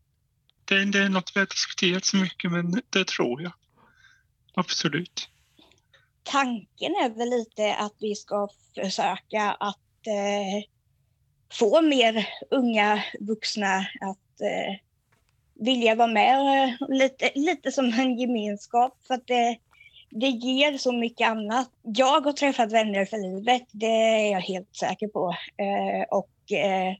Det, 0.65 0.85
det 0.85 0.99
är 0.99 1.09
något 1.09 1.31
vi 1.35 1.39
har 1.39 1.47
diskuterat 1.47 2.05
så 2.05 2.17
mycket, 2.17 2.51
men 2.51 2.81
det 2.89 3.07
tror 3.07 3.41
jag. 3.41 3.51
Absolut. 4.53 5.29
Tanken 6.23 6.91
är 6.91 7.17
väl 7.17 7.29
lite 7.29 7.75
att 7.75 7.95
vi 7.99 8.15
ska 8.15 8.47
försöka 8.75 9.51
att 9.51 10.07
eh, 10.07 10.63
få 11.51 11.81
mer 11.81 12.27
unga 12.49 13.03
vuxna 13.19 13.77
att 14.01 14.41
eh, 14.41 14.75
vilja 15.53 15.95
vara 15.95 16.07
med. 16.07 16.63
Eh, 16.63 16.89
lite, 16.89 17.31
lite 17.35 17.71
som 17.71 17.85
en 17.85 18.19
gemenskap. 18.19 18.97
För 19.07 19.13
att 19.13 19.27
det, 19.27 19.57
det 20.09 20.27
ger 20.27 20.77
så 20.77 20.91
mycket 20.91 21.27
annat. 21.27 21.69
Jag 21.81 22.21
har 22.21 22.33
träffat 22.33 22.71
vänner 22.71 23.05
för 23.05 23.17
livet, 23.17 23.63
det 23.71 23.85
är 23.85 24.31
jag 24.31 24.41
helt 24.41 24.75
säker 24.75 25.07
på. 25.07 25.35
Eh, 25.57 26.17
och 26.17 26.51
eh, 26.51 26.95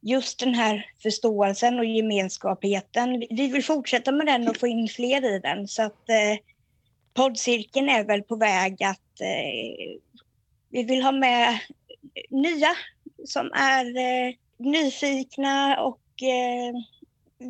just 0.00 0.38
den 0.38 0.54
här 0.54 0.86
förståelsen 1.02 1.78
och 1.78 1.84
gemenskapheten, 1.84 3.24
Vi 3.30 3.48
vill 3.48 3.64
fortsätta 3.64 4.12
med 4.12 4.26
den 4.26 4.48
och 4.48 4.56
få 4.56 4.66
in 4.66 4.88
fler 4.88 5.34
i 5.34 5.38
den. 5.38 5.68
Så 5.68 5.82
att 5.82 6.08
eh, 6.08 6.38
poddcirkeln 7.14 7.88
är 7.88 8.04
väl 8.04 8.22
på 8.22 8.36
väg 8.36 8.82
att 8.84 9.20
eh, 9.20 9.98
vi 10.70 10.82
vill 10.82 11.02
ha 11.02 11.12
med 11.12 11.58
nya 12.30 12.68
som 13.24 13.52
är 13.54 13.86
eh, 13.86 14.34
nyfikna 14.58 15.80
och 15.80 16.22
eh, 16.22 16.74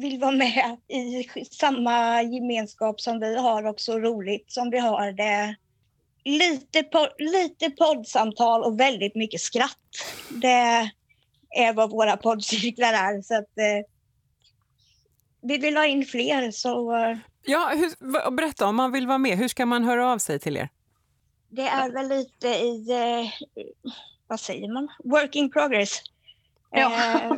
vill 0.01 0.21
vara 0.21 0.31
med 0.31 0.77
i 0.89 1.25
samma 1.51 2.23
gemenskap 2.23 3.01
som 3.01 3.21
vi 3.21 3.37
har 3.37 3.67
och 3.67 3.81
så 3.81 3.99
roligt 3.99 4.53
som 4.53 4.71
vi 4.71 4.79
har 4.79 5.13
det. 5.13 5.57
Lite, 6.25 6.83
po 6.83 7.07
lite 7.19 7.71
poddsamtal 7.71 8.63
och 8.63 8.81
väldigt 8.81 9.15
mycket 9.15 9.41
skratt. 9.41 9.79
Det, 10.31 10.91
är 11.53 11.73
vad 11.73 11.91
våra 11.91 12.17
poddcirklar 12.17 12.93
är. 12.93 13.23
Så 13.23 13.35
att, 13.35 13.59
eh, 13.59 13.87
vi 15.43 15.59
vill 15.59 15.77
ha 15.77 15.87
in 15.87 16.05
fler. 16.05 16.51
Så, 16.51 16.97
eh, 16.97 17.17
ja, 17.45 17.73
hur, 17.75 18.31
berätta, 18.31 18.67
om 18.67 18.77
man 18.77 18.93
vill 18.93 19.07
vara 19.07 19.19
med, 19.19 19.39
hur 19.39 19.49
ska 19.49 19.67
man 19.67 19.85
höra 19.85 20.13
av 20.13 20.19
sig 20.19 20.39
till 20.39 20.57
er? 20.57 20.69
Det 21.49 21.69
är 21.69 21.91
väl 21.91 22.09
lite 22.09 22.49
i... 22.49 22.91
Eh, 22.91 23.53
vad 24.33 24.41
säger 24.41 24.69
man, 24.69 24.89
work 25.05 25.37
in 25.37 25.51
progress. 25.51 26.03
Ja. 26.71 27.15
Eh, 27.23 27.33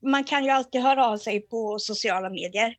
man 0.00 0.24
kan 0.24 0.44
ju 0.44 0.50
alltid 0.50 0.80
höra 0.82 1.06
av 1.06 1.16
sig 1.18 1.40
på 1.40 1.78
sociala 1.78 2.30
medier. 2.30 2.76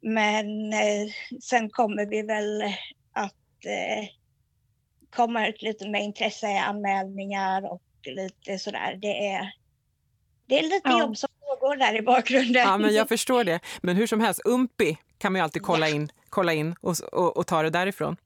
Men 0.00 0.72
eh, 0.72 1.10
sen 1.42 1.70
kommer 1.70 2.06
vi 2.06 2.22
väl 2.22 2.62
att 3.12 3.64
eh, 3.64 4.08
komma 5.10 5.48
ut 5.48 5.62
lite 5.62 5.88
med 5.88 6.02
intresseanmälningar 6.02 7.72
och 7.72 7.82
lite 8.04 8.58
sådär. 8.58 8.98
Det 9.02 9.28
är, 9.28 9.52
det 10.46 10.58
är 10.58 10.62
lite 10.62 10.80
Ja. 10.88 11.00
jobb 11.00 11.16
som 11.16 11.28
pågår 11.40 11.76
där 11.76 11.96
i 11.96 12.02
bakgrunden. 12.02 12.62
Ja, 12.62 12.78
men 12.78 12.94
jag 12.94 13.08
förstår 13.08 13.44
det. 13.44 13.60
Men 13.82 13.96
hur 13.96 14.06
som 14.06 14.20
helst, 14.20 14.40
Umpi 14.44 14.96
kan 15.18 15.32
man 15.32 15.38
ju 15.38 15.42
alltid 15.42 15.62
kolla 15.62 15.88
in, 15.88 16.08
kolla 16.28 16.52
in 16.52 16.74
och, 16.80 16.94
och, 17.12 17.36
och 17.36 17.46
ta 17.46 17.62
det 17.62 17.70
därifrån. 17.70 18.16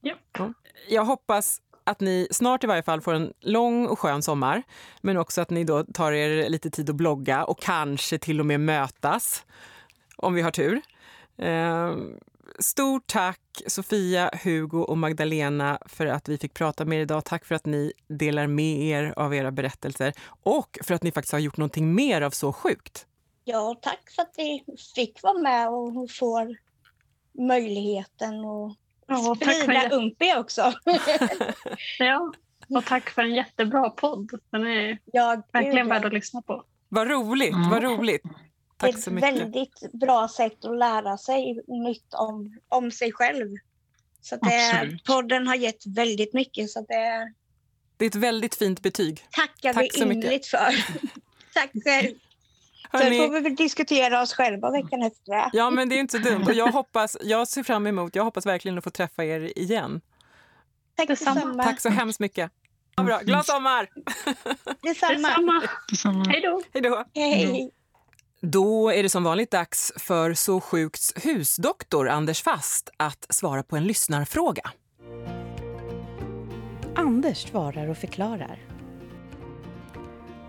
Ja. 0.00 0.14
Ja. 0.38 0.52
Jag 0.88 1.04
hoppas 1.04 1.60
att 1.90 2.00
ni 2.00 2.28
snart 2.30 2.64
i 2.64 2.66
varje 2.66 2.82
fall 2.82 3.00
får 3.00 3.14
en 3.14 3.32
lång 3.40 3.86
och 3.86 3.98
skön 3.98 4.22
sommar. 4.22 4.62
Men 5.00 5.16
också 5.16 5.40
att 5.40 5.50
ni 5.50 5.64
då 5.64 5.84
tar 5.84 6.12
er 6.12 6.48
lite 6.48 6.70
tid 6.70 6.90
att 6.90 6.96
blogga 6.96 7.44
och 7.44 7.60
kanske 7.60 8.18
till 8.18 8.40
och 8.40 8.46
med 8.46 8.60
mötas. 8.60 9.44
Om 10.16 10.34
vi 10.34 10.42
har 10.42 10.50
tur. 10.50 10.80
Eh, 11.38 11.94
stort 12.58 13.06
tack 13.06 13.40
Sofia, 13.66 14.30
Hugo 14.44 14.78
och 14.78 14.98
Magdalena 14.98 15.78
för 15.86 16.06
att 16.06 16.28
vi 16.28 16.38
fick 16.38 16.54
prata 16.54 16.84
med 16.84 16.98
er 16.98 17.02
idag. 17.02 17.24
Tack 17.24 17.44
för 17.44 17.54
att 17.54 17.66
ni 17.66 17.92
delar 18.08 18.46
med 18.46 18.82
er 18.82 19.14
av 19.16 19.34
era 19.34 19.50
berättelser 19.50 20.12
och 20.42 20.78
för 20.82 20.94
att 20.94 21.02
ni 21.02 21.12
faktiskt 21.12 21.32
har 21.32 21.38
gjort 21.38 21.56
någonting 21.56 21.94
mer 21.94 22.22
av 22.22 22.30
Så 22.30 22.52
sjukt. 22.52 23.06
Ja, 23.44 23.78
tack 23.82 24.10
för 24.16 24.22
att 24.22 24.34
vi 24.36 24.64
fick 24.94 25.22
vara 25.22 25.38
med 25.38 25.68
och 25.68 26.10
får 26.10 26.56
möjligheten 27.32 28.44
att 28.44 28.76
Ja, 29.10 29.30
och 29.30 29.40
tack 29.40 29.54
för, 29.54 29.62
sprida 29.62 29.82
en, 29.82 29.92
Umpi 29.92 30.34
också. 30.36 30.72
ja, 31.98 32.32
och 32.68 32.84
tack 32.84 33.10
för 33.10 33.22
en 33.22 33.34
jättebra 33.34 33.90
podd. 33.90 34.30
Den 34.50 34.66
är 34.66 34.98
Ja, 35.04 35.42
verkligen 35.52 35.88
värd 35.88 36.04
att 36.04 36.12
lyssna 36.12 36.42
på. 36.42 36.64
Vad 36.88 37.10
roligt, 37.10 37.54
vad 37.70 37.82
roligt. 37.82 38.22
Tack 38.76 38.98
så 38.98 39.10
ett 39.10 39.14
mycket. 39.14 39.32
väldigt 39.34 39.92
bra 39.92 40.28
sätt 40.28 40.64
att 40.64 40.78
lära 40.78 41.18
sig 41.18 41.60
nytt 41.66 42.14
om, 42.14 42.58
om 42.68 42.90
sig 42.90 43.12
själv. 43.12 43.48
Så 44.20 44.36
det, 44.36 44.70
Absolut. 44.70 45.04
podden 45.04 45.46
har 45.46 45.54
gett 45.54 45.86
väldigt 45.86 46.34
mycket. 46.34 46.70
Så 46.70 46.80
det 46.80 47.32
Det 47.96 48.04
är 48.04 48.08
ett 48.08 48.14
väldigt 48.14 48.54
fint 48.54 48.82
betyg. 48.82 49.24
tackar 49.30 49.72
Tack 49.72 49.84
vi 49.84 49.90
så 49.98 50.06
mycket. 50.06 50.24
innerligt 50.24 50.46
för. 50.46 50.84
Tack 51.54 51.70
själv. 51.84 52.14
Sen 52.90 53.00
Hörrni, 53.00 53.18
får 53.18 53.40
vi 53.40 53.50
diskutera 53.50 54.22
oss 54.22 54.34
själva 54.34 54.70
veckan 54.70 55.02
efter. 55.02 55.50
ja, 55.52 55.70
men 55.70 55.88
det 55.88 55.94
är 55.94 56.00
inte 56.00 56.18
så 56.18 56.24
dumt. 56.30 56.44
Och 56.46 56.54
jag 56.54 56.66
hoppas, 56.66 57.16
jag 57.20 57.48
ser 57.48 57.62
fram 57.62 57.86
emot, 57.86 58.14
jag 58.14 58.24
hoppas 58.24 58.46
verkligen 58.46 58.78
att 58.78 58.84
få 58.84 58.90
träffa 58.90 59.24
er 59.24 59.58
igen. 59.58 60.00
Tack 60.96 61.08
Detsamma. 61.08 61.64
Tack 61.64 61.80
så 61.80 61.88
hemskt 61.88 62.20
mycket. 62.20 62.50
Ja, 62.96 63.02
bra. 63.02 63.20
Glad 63.20 63.46
sommar! 63.46 63.88
detsamma. 64.82 65.28
Detsamma. 65.28 65.62
Detsamma. 65.90 66.24
Hej 66.72 66.80
då! 66.82 67.04
Hej. 67.14 67.70
Då 68.40 68.90
är 68.90 69.02
det 69.02 69.08
som 69.08 69.24
vanligt 69.24 69.50
dags 69.50 69.92
för 69.96 70.34
Så 70.34 70.60
sjukts 70.60 71.14
husdoktor 71.16 72.08
Anders 72.08 72.42
Fast 72.42 72.90
att 72.96 73.26
svara 73.28 73.62
på 73.62 73.76
en 73.76 73.84
lyssnarfråga. 73.84 74.70
Anders 76.94 77.48
svarar 77.48 77.88
och 77.88 77.98
förklarar. 77.98 78.69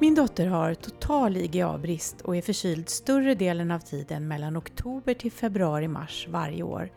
Min 0.02 0.16
dotter 0.16 0.48
har 0.48 0.74
total 0.74 1.38
IGA-brist 1.38 2.22
och 2.22 2.36
är 2.36 2.42
förkyld 2.42 2.90
större 2.90 3.36
delen 3.36 3.72
av 3.72 3.80
tiden 3.80 4.28
mellan 4.28 4.58
oktober 4.58 5.14
till 5.14 5.32
februari-mars 5.32 6.28
varje 6.30 6.64
år. 6.64 6.92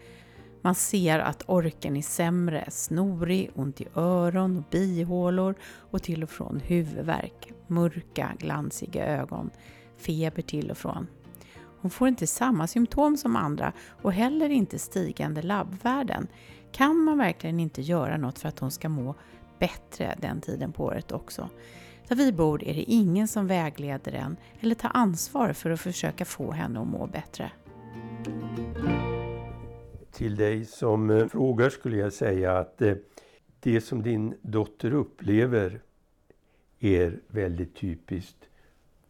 Man 0.62 0.74
ser 0.74 1.18
att 1.18 1.42
orken 1.46 1.96
är 1.96 2.02
sämre, 2.02 2.70
snorig, 2.70 3.50
ont 3.54 3.80
i 3.80 3.86
öron 3.94 4.56
och 4.56 4.64
bihålor 4.70 5.54
och 5.64 6.02
till 6.02 6.22
och 6.22 6.30
från 6.30 6.60
huvudvärk, 6.60 7.52
mörka, 7.66 8.32
glansiga 8.38 9.06
ögon, 9.06 9.50
feber 9.96 10.42
till 10.42 10.70
och 10.70 10.78
från. 10.78 11.06
Hon 11.80 11.90
får 11.90 12.08
inte 12.08 12.26
samma 12.26 12.66
symptom 12.66 13.16
som 13.16 13.36
andra 13.36 13.72
och 14.02 14.12
heller 14.12 14.48
inte 14.48 14.78
stigande 14.78 15.42
labbvärden. 15.42 16.26
Kan 16.72 16.96
man 16.96 17.18
verkligen 17.18 17.60
inte 17.60 17.82
göra 17.82 18.16
något 18.16 18.38
för 18.38 18.48
att 18.48 18.58
hon 18.58 18.70
ska 18.70 18.88
må 18.88 19.14
bättre 19.58 20.14
den 20.20 20.40
tiden 20.40 20.72
på 20.72 20.84
året 20.84 21.12
också? 21.12 21.48
Där 22.08 22.16
vi 22.16 22.32
bor 22.32 22.64
är 22.64 22.74
det 22.74 22.82
ingen 22.82 23.28
som 23.28 23.46
vägleder 23.46 24.12
en 24.12 24.36
eller 24.60 24.74
tar 24.74 24.90
ansvar 24.94 25.52
för 25.52 25.70
att 25.70 25.80
försöka 25.80 26.24
få 26.24 26.52
henne 26.52 26.80
att 26.80 26.86
må 26.86 27.06
bättre. 27.06 27.50
Till 30.12 30.36
dig 30.36 30.64
som 30.64 31.10
eh, 31.10 31.26
frågar 31.28 31.70
skulle 31.70 31.96
jag 31.96 32.12
säga 32.12 32.58
att 32.58 32.82
eh, 32.82 32.94
det 33.60 33.80
som 33.80 34.02
din 34.02 34.34
dotter 34.42 34.94
upplever 34.94 35.80
är 36.80 37.20
väldigt 37.28 37.76
typiskt 37.76 38.48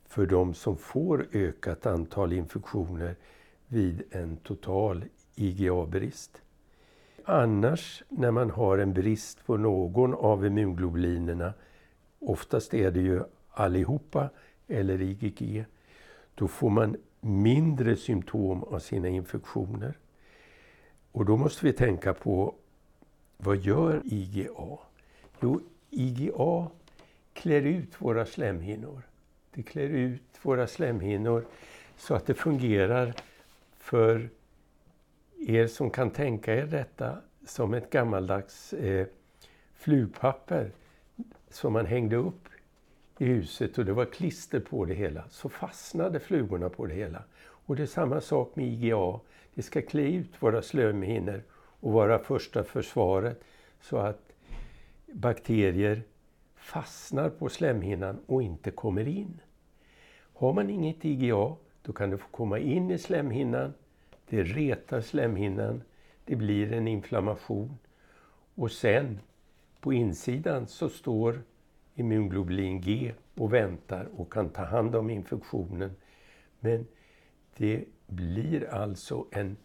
för 0.09 0.27
de 0.27 0.55
som 0.55 0.77
får 0.77 1.27
ökat 1.33 1.87
antal 1.87 2.33
infektioner 2.33 3.17
vid 3.67 4.03
en 4.11 4.37
total 4.37 5.05
IGA-brist. 5.35 6.43
Annars 7.25 8.03
när 8.09 8.31
man 8.31 8.51
har 8.51 8.79
en 8.79 8.93
brist 8.93 9.47
på 9.47 9.57
någon 9.57 10.15
av 10.15 10.47
immunglobulinerna, 10.47 11.53
oftast 12.25 12.75
är 12.75 12.91
det 12.91 13.01
ju 13.01 13.23
allihopa 13.51 14.31
eller 14.69 15.03
IgG, 15.03 15.65
då 16.35 16.49
får 16.49 16.71
man 16.71 16.97
mindre 17.21 17.97
symptom 17.97 18.63
av 18.63 18.79
sina 18.79 19.09
infektioner. 19.09 19.99
Och 21.13 21.25
då 21.25 21.37
måste 21.37 21.67
vi 21.67 21.73
tänka 21.73 22.15
på 22.15 22.55
vad 23.37 23.57
gör 23.57 24.03
IgA? 24.05 24.79
Jo, 25.41 25.61
IgA 25.91 26.71
klär 27.33 27.63
ut 27.63 28.03
våra 28.03 28.27
slemhinnor. 28.27 29.03
Det 29.51 29.63
klär 29.63 29.89
ut 29.89 30.23
våra 30.43 30.67
slemhinnor 30.67 31.45
så 31.97 32.15
att 32.15 32.27
det 32.27 32.35
fungerar 32.35 33.15
för 33.79 34.29
er 35.47 35.67
som 35.67 35.91
kan 35.91 36.11
tänka 36.11 36.55
er 36.55 36.67
detta 36.67 37.19
som 37.47 37.75
ett 37.75 37.91
gammaldags 37.91 38.73
eh, 38.73 39.07
flugpapper 39.75 40.71
som 41.55 41.73
man 41.73 41.87
hängde 41.87 42.17
upp 42.17 42.49
i 43.19 43.25
huset 43.25 43.79
och 43.79 43.85
det 43.85 43.93
var 43.93 44.05
klister 44.05 44.61
på 44.61 44.85
det 44.85 44.95
hela. 44.95 45.25
Så 45.31 45.49
fastnade 45.49 46.21
flugorna 46.21 46.69
på 46.69 46.87
det 46.87 46.95
hela. 46.95 47.23
Och 47.41 47.77
det 47.77 47.83
är 47.83 47.87
samma 47.87 48.21
sak 48.21 48.57
med 48.57 48.67
IgA. 48.67 49.21
Det 49.55 49.63
ska 49.63 49.83
klä 49.83 50.03
ut 50.03 50.43
våra 50.43 50.63
slemhinnor 50.63 51.43
och 51.55 51.93
vara 51.93 52.19
första 52.19 52.65
försvaret 52.65 53.45
så 53.81 53.97
att 53.97 54.33
bakterier 55.07 56.03
fastnar 56.57 57.31
på 57.31 57.49
slemhinnan 57.49 58.19
och 58.27 58.43
inte 58.43 58.71
kommer 58.71 59.09
in. 59.09 59.41
Har 60.35 60.53
man 60.53 60.71
inget 60.71 61.05
IgA 61.05 61.57
då 61.83 61.93
kan 61.93 62.11
det 62.11 62.19
få 62.19 62.29
komma 62.29 62.59
in 62.59 62.91
i 62.91 62.99
slemhinnan. 62.99 63.75
Det 64.29 64.43
retar 64.43 65.01
slemhinnan. 65.01 65.83
Det 66.25 66.37
blir 66.37 66.73
en 66.73 66.89
inflammation. 66.89 67.79
Och 68.55 68.73
sen 68.73 69.21
på 69.85 69.93
insidan 69.93 70.67
så 70.67 70.89
står 70.89 71.43
immunglobulin 71.95 72.81
G 72.81 73.13
och 73.35 73.53
väntar 73.53 74.09
och 74.17 74.33
kan 74.33 74.49
ta 74.49 74.65
hand 74.65 74.97
om 74.97 75.11
infektionen. 75.11 75.91
Men 76.61 76.87
det 77.57 77.85
blir 78.07 78.71
alltså 78.71 79.27
en 79.31 79.57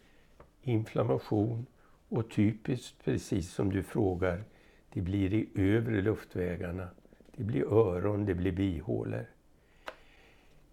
inflammation 0.62 1.66
och 2.08 2.30
typiskt, 2.30 3.04
precis 3.04 3.50
som 3.50 3.72
du 3.72 3.82
frågar, 3.82 4.44
det 4.92 5.00
blir 5.00 5.34
i 5.34 5.48
övre 5.54 6.02
luftvägarna. 6.02 6.88
Det 7.36 7.44
blir 7.44 7.72
öron, 7.72 8.24
det 8.24 8.34
blir 8.34 8.52
bihålor. 8.52 9.26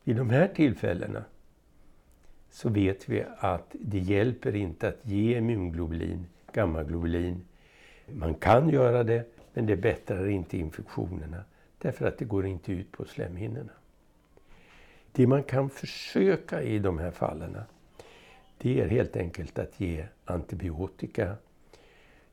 Vid 0.04 0.16
de 0.16 0.30
här 0.30 0.48
tillfällena 0.48 1.24
så 2.50 2.70
vet 2.70 3.10
vi 3.10 3.24
att 3.38 3.76
det 3.80 4.00
hjälper 4.00 4.56
inte 4.56 4.88
att 4.88 5.06
ge 5.06 5.38
immunglobulin, 5.38 6.26
gammaglobulin. 6.54 7.46
Man 8.08 8.34
kan 8.34 8.70
göra 8.70 9.04
det, 9.04 9.37
men 9.58 9.66
det 9.66 9.76
bättrar 9.76 10.28
inte 10.28 10.58
infektionerna 10.58 11.44
därför 11.78 12.08
att 12.08 12.18
det 12.18 12.26
går 12.26 12.46
inte 12.46 12.72
ut 12.72 12.92
på 12.92 13.06
slemhinnorna. 13.06 13.72
Det 15.12 15.28
man 15.28 15.44
kan 15.44 15.70
försöka 15.70 16.62
i 16.62 16.80
de 16.80 17.00
här 17.00 17.12
fallen 17.12 17.58
det 18.58 18.82
är 18.82 18.88
helt 18.88 19.16
enkelt 19.16 19.60
att 19.60 19.80
ge 19.80 20.06
antibiotika 20.26 21.36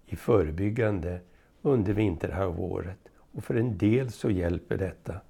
i 0.07 0.17
förebyggande 0.17 1.21
under 1.63 1.93
vinterhalvåret. 1.93 2.99
Och 3.33 3.45
för 3.45 3.55
en 3.55 3.79
del 3.79 4.13
så 4.13 4.31
hjälper 4.31 4.77
detta. 4.77 5.21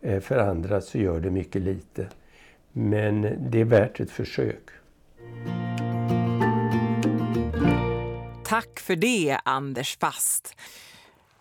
Eh, 0.00 0.20
för 0.20 0.38
andra 0.38 0.80
så 0.80 0.98
gör 0.98 1.20
det 1.20 1.30
mycket 1.30 1.62
lite. 1.62 2.08
Men 2.72 3.36
det 3.50 3.60
är 3.60 3.64
värt 3.64 4.00
ett 4.00 4.10
försök. 4.10 4.70
Tack 8.44 8.80
för 8.80 8.96
det, 8.96 9.38
Anders 9.44 9.96
Fast. 9.96 10.56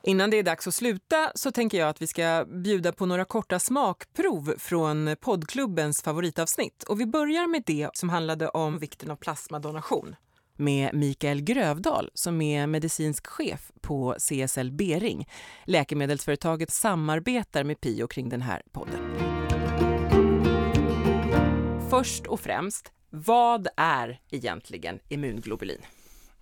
Innan 0.04 0.30
det 0.30 0.38
är 0.38 0.44
dags 0.44 0.68
att 0.68 0.76
sluta 0.76 1.32
så 1.36 1.52
tänker 1.52 1.78
jag 1.80 1.90
att 1.90 2.02
vi 2.02 2.08
ska 2.08 2.46
bjuda 2.64 2.92
på 2.92 3.06
några 3.06 3.26
korta 3.26 3.60
smakprov 3.60 4.54
från 4.58 5.16
poddklubbens 5.22 6.02
favoritavsnitt. 6.02 6.84
Och 6.84 7.00
vi 7.00 7.06
börjar 7.06 7.48
med 7.48 7.64
det 7.66 7.90
som 7.94 8.10
handlade 8.10 8.50
om 8.50 8.80
vikten 8.80 9.12
av 9.12 9.16
plasmadonation. 9.16 10.16
med 10.58 10.94
Mikael 10.94 11.42
Grövdal 11.42 12.10
som 12.14 12.42
är 12.42 12.68
medicinsk 12.68 13.28
chef 13.28 13.72
på 13.82 14.16
CSL 14.20 14.72
Bering. 14.72 15.28
Läkemedelsföretaget 15.66 16.72
samarbetar 16.72 17.64
med 17.64 17.82
Pio 17.82 18.08
kring 18.08 18.30
den 18.30 18.42
här 18.42 18.62
podden. 18.72 19.00
Först 21.90 22.28
och 22.28 22.40
främst, 22.40 22.92
vad 23.10 23.68
är 23.78 24.20
egentligen 24.30 25.00
immunglobulin? 25.10 25.82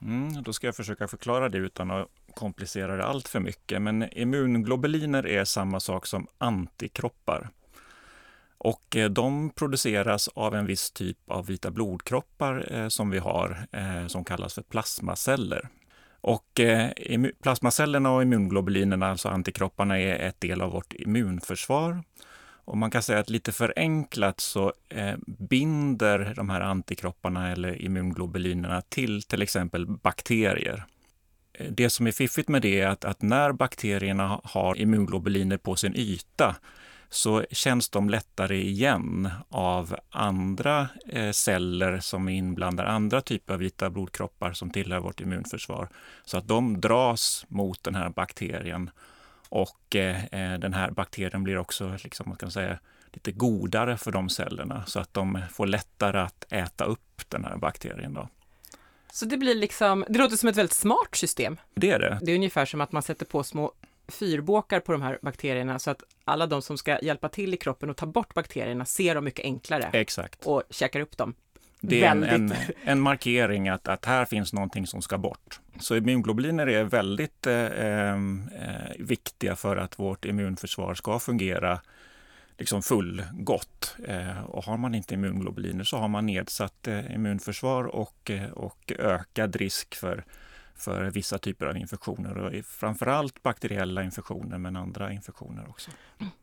Mm, 0.01 0.43
då 0.43 0.53
ska 0.53 0.67
jag 0.67 0.75
försöka 0.75 1.07
förklara 1.07 1.49
det 1.49 1.57
utan 1.57 1.91
att 1.91 2.07
komplicera 2.35 2.97
det 2.97 3.05
allt 3.05 3.27
för 3.27 3.39
mycket. 3.39 3.81
Men 3.81 4.13
immunglobuliner 4.13 5.27
är 5.27 5.45
samma 5.45 5.79
sak 5.79 6.05
som 6.05 6.27
antikroppar. 6.37 7.49
Och 8.59 8.95
eh, 8.95 9.09
de 9.09 9.49
produceras 9.49 10.27
av 10.27 10.55
en 10.55 10.65
viss 10.65 10.91
typ 10.91 11.17
av 11.27 11.45
vita 11.45 11.71
blodkroppar 11.71 12.75
eh, 12.75 12.87
som 12.87 13.09
vi 13.09 13.17
har, 13.17 13.67
eh, 13.71 14.07
som 14.07 14.23
kallas 14.25 14.53
för 14.53 14.61
plasmaceller. 14.61 15.69
Och 16.21 16.61
plasmacellerna 17.43 18.11
och 18.11 18.21
immunglobulinerna, 18.21 19.09
alltså 19.09 19.29
antikropparna, 19.29 19.99
är 19.99 20.27
ett 20.27 20.41
del 20.41 20.61
av 20.61 20.71
vårt 20.71 20.93
immunförsvar. 20.93 22.03
Och 22.65 22.77
man 22.77 22.91
kan 22.91 23.03
säga 23.03 23.19
att 23.19 23.29
lite 23.29 23.51
förenklat 23.51 24.39
så 24.39 24.73
binder 25.25 26.33
de 26.35 26.49
här 26.49 26.61
antikropparna 26.61 27.51
eller 27.51 27.81
immunglobulinerna 27.81 28.81
till 28.81 29.23
till 29.23 29.41
exempel 29.41 29.85
bakterier. 29.87 30.85
Det 31.69 31.89
som 31.89 32.07
är 32.07 32.11
fiffigt 32.11 32.49
med 32.49 32.61
det 32.61 32.81
är 32.81 32.87
att, 32.87 33.05
att 33.05 33.21
när 33.21 33.51
bakterierna 33.51 34.41
har 34.43 34.77
immunglobuliner 34.77 35.57
på 35.57 35.75
sin 35.75 35.95
yta 35.95 36.55
så 37.09 37.45
känns 37.51 37.89
de 37.89 38.09
lättare 38.09 38.61
igen 38.61 39.29
av 39.49 39.95
andra 40.09 40.87
eh, 41.09 41.31
celler 41.31 41.99
som 41.99 42.29
är 42.29 42.33
inblandade, 42.33 42.89
andra 42.89 43.21
typer 43.21 43.53
av 43.53 43.59
vita 43.59 43.89
blodkroppar 43.89 44.53
som 44.53 44.69
tillhör 44.69 44.99
vårt 44.99 45.21
immunförsvar. 45.21 45.89
Så 46.25 46.37
att 46.37 46.47
de 46.47 46.81
dras 46.81 47.45
mot 47.47 47.83
den 47.83 47.95
här 47.95 48.09
bakterien 48.09 48.89
och 49.49 49.95
eh, 49.95 50.25
eh, 50.25 50.59
den 50.59 50.73
här 50.73 50.91
bakterien 50.91 51.43
blir 51.43 51.57
också 51.57 51.97
liksom, 52.03 52.29
man 52.29 52.37
kan 52.37 52.51
säga, 52.51 52.79
lite 53.13 53.31
godare 53.31 53.97
för 53.97 54.11
de 54.11 54.29
cellerna 54.29 54.85
så 54.85 54.99
att 54.99 55.13
de 55.13 55.41
får 55.51 55.67
lättare 55.67 56.19
att 56.19 56.45
äta 56.49 56.85
upp 56.85 57.29
den 57.29 57.45
här 57.45 57.57
bakterien. 57.57 58.13
Då. 58.13 58.29
Så 59.11 59.25
det 59.25 59.37
blir 59.37 59.55
liksom, 59.55 60.05
det 60.09 60.19
låter 60.19 60.37
som 60.37 60.49
ett 60.49 60.57
väldigt 60.57 60.73
smart 60.73 61.15
system. 61.15 61.57
Det 61.73 61.91
är 61.91 61.99
det. 61.99 62.19
Det 62.21 62.31
är 62.31 62.35
ungefär 62.35 62.65
som 62.65 62.81
att 62.81 62.91
man 62.91 63.03
sätter 63.03 63.25
på 63.25 63.43
små 63.43 63.73
fyrbåkar 64.07 64.79
på 64.79 64.91
de 64.91 65.01
här 65.01 65.19
bakterierna 65.21 65.79
så 65.79 65.91
att 65.91 66.03
alla 66.25 66.47
de 66.47 66.61
som 66.61 66.77
ska 66.77 66.99
hjälpa 67.01 67.29
till 67.29 67.53
i 67.53 67.57
kroppen 67.57 67.89
och 67.89 67.97
ta 67.97 68.05
bort 68.05 68.33
bakterierna 68.33 68.85
ser 68.85 69.15
dem 69.15 69.23
mycket 69.23 69.45
enklare. 69.45 69.89
Exakt. 69.93 70.45
Och 70.45 70.63
käkar 70.69 70.99
upp 70.99 71.17
dem. 71.17 71.33
Det 71.81 72.03
är 72.03 72.11
en, 72.11 72.23
en, 72.23 72.53
en, 72.83 72.99
markering 72.99 73.69
att, 73.69 73.87
att 73.87 74.05
här 74.05 74.25
finns 74.25 74.53
någonting 74.53 74.87
som 74.87 75.01
ska 75.01 75.17
bort. 75.17 75.59
Så 75.79 75.95
immunglobuliner 75.95 76.67
är 76.67 76.83
väldigt 76.83 77.47
eh, 77.47 77.65
eh, 77.65 78.17
viktiga 78.99 79.55
för 79.55 79.77
att 79.77 79.99
vårt 79.99 80.25
immunförsvar 80.25 80.93
ska 80.93 81.19
fungera 81.19 81.79
liksom 82.59 82.81
fullgott. 82.81 83.95
Eh, 84.07 84.43
och 84.43 84.63
har 84.63 84.77
man 84.77 84.95
inte 84.95 85.13
immunglobuliner 85.13 85.83
så 85.83 85.97
har 85.97 86.07
man 86.07 86.25
nedsatt 86.25 86.87
eh, 86.87 87.15
immunförsvar 87.15 87.83
och, 87.83 88.31
eh, 88.31 88.49
och 88.49 88.91
ökad 88.99 89.55
risk 89.55 89.95
för 89.95 90.25
för 90.75 91.11
vissa 91.11 91.37
typer 91.37 91.65
av 91.65 91.77
infektioner 91.77 92.37
och 92.37 92.65
framförallt 92.65 93.43
bakteriella 93.43 94.03
infektioner 94.03 94.57
men 94.57 94.75
andra 94.75 95.11
infektioner 95.11 95.69
också. 95.69 95.91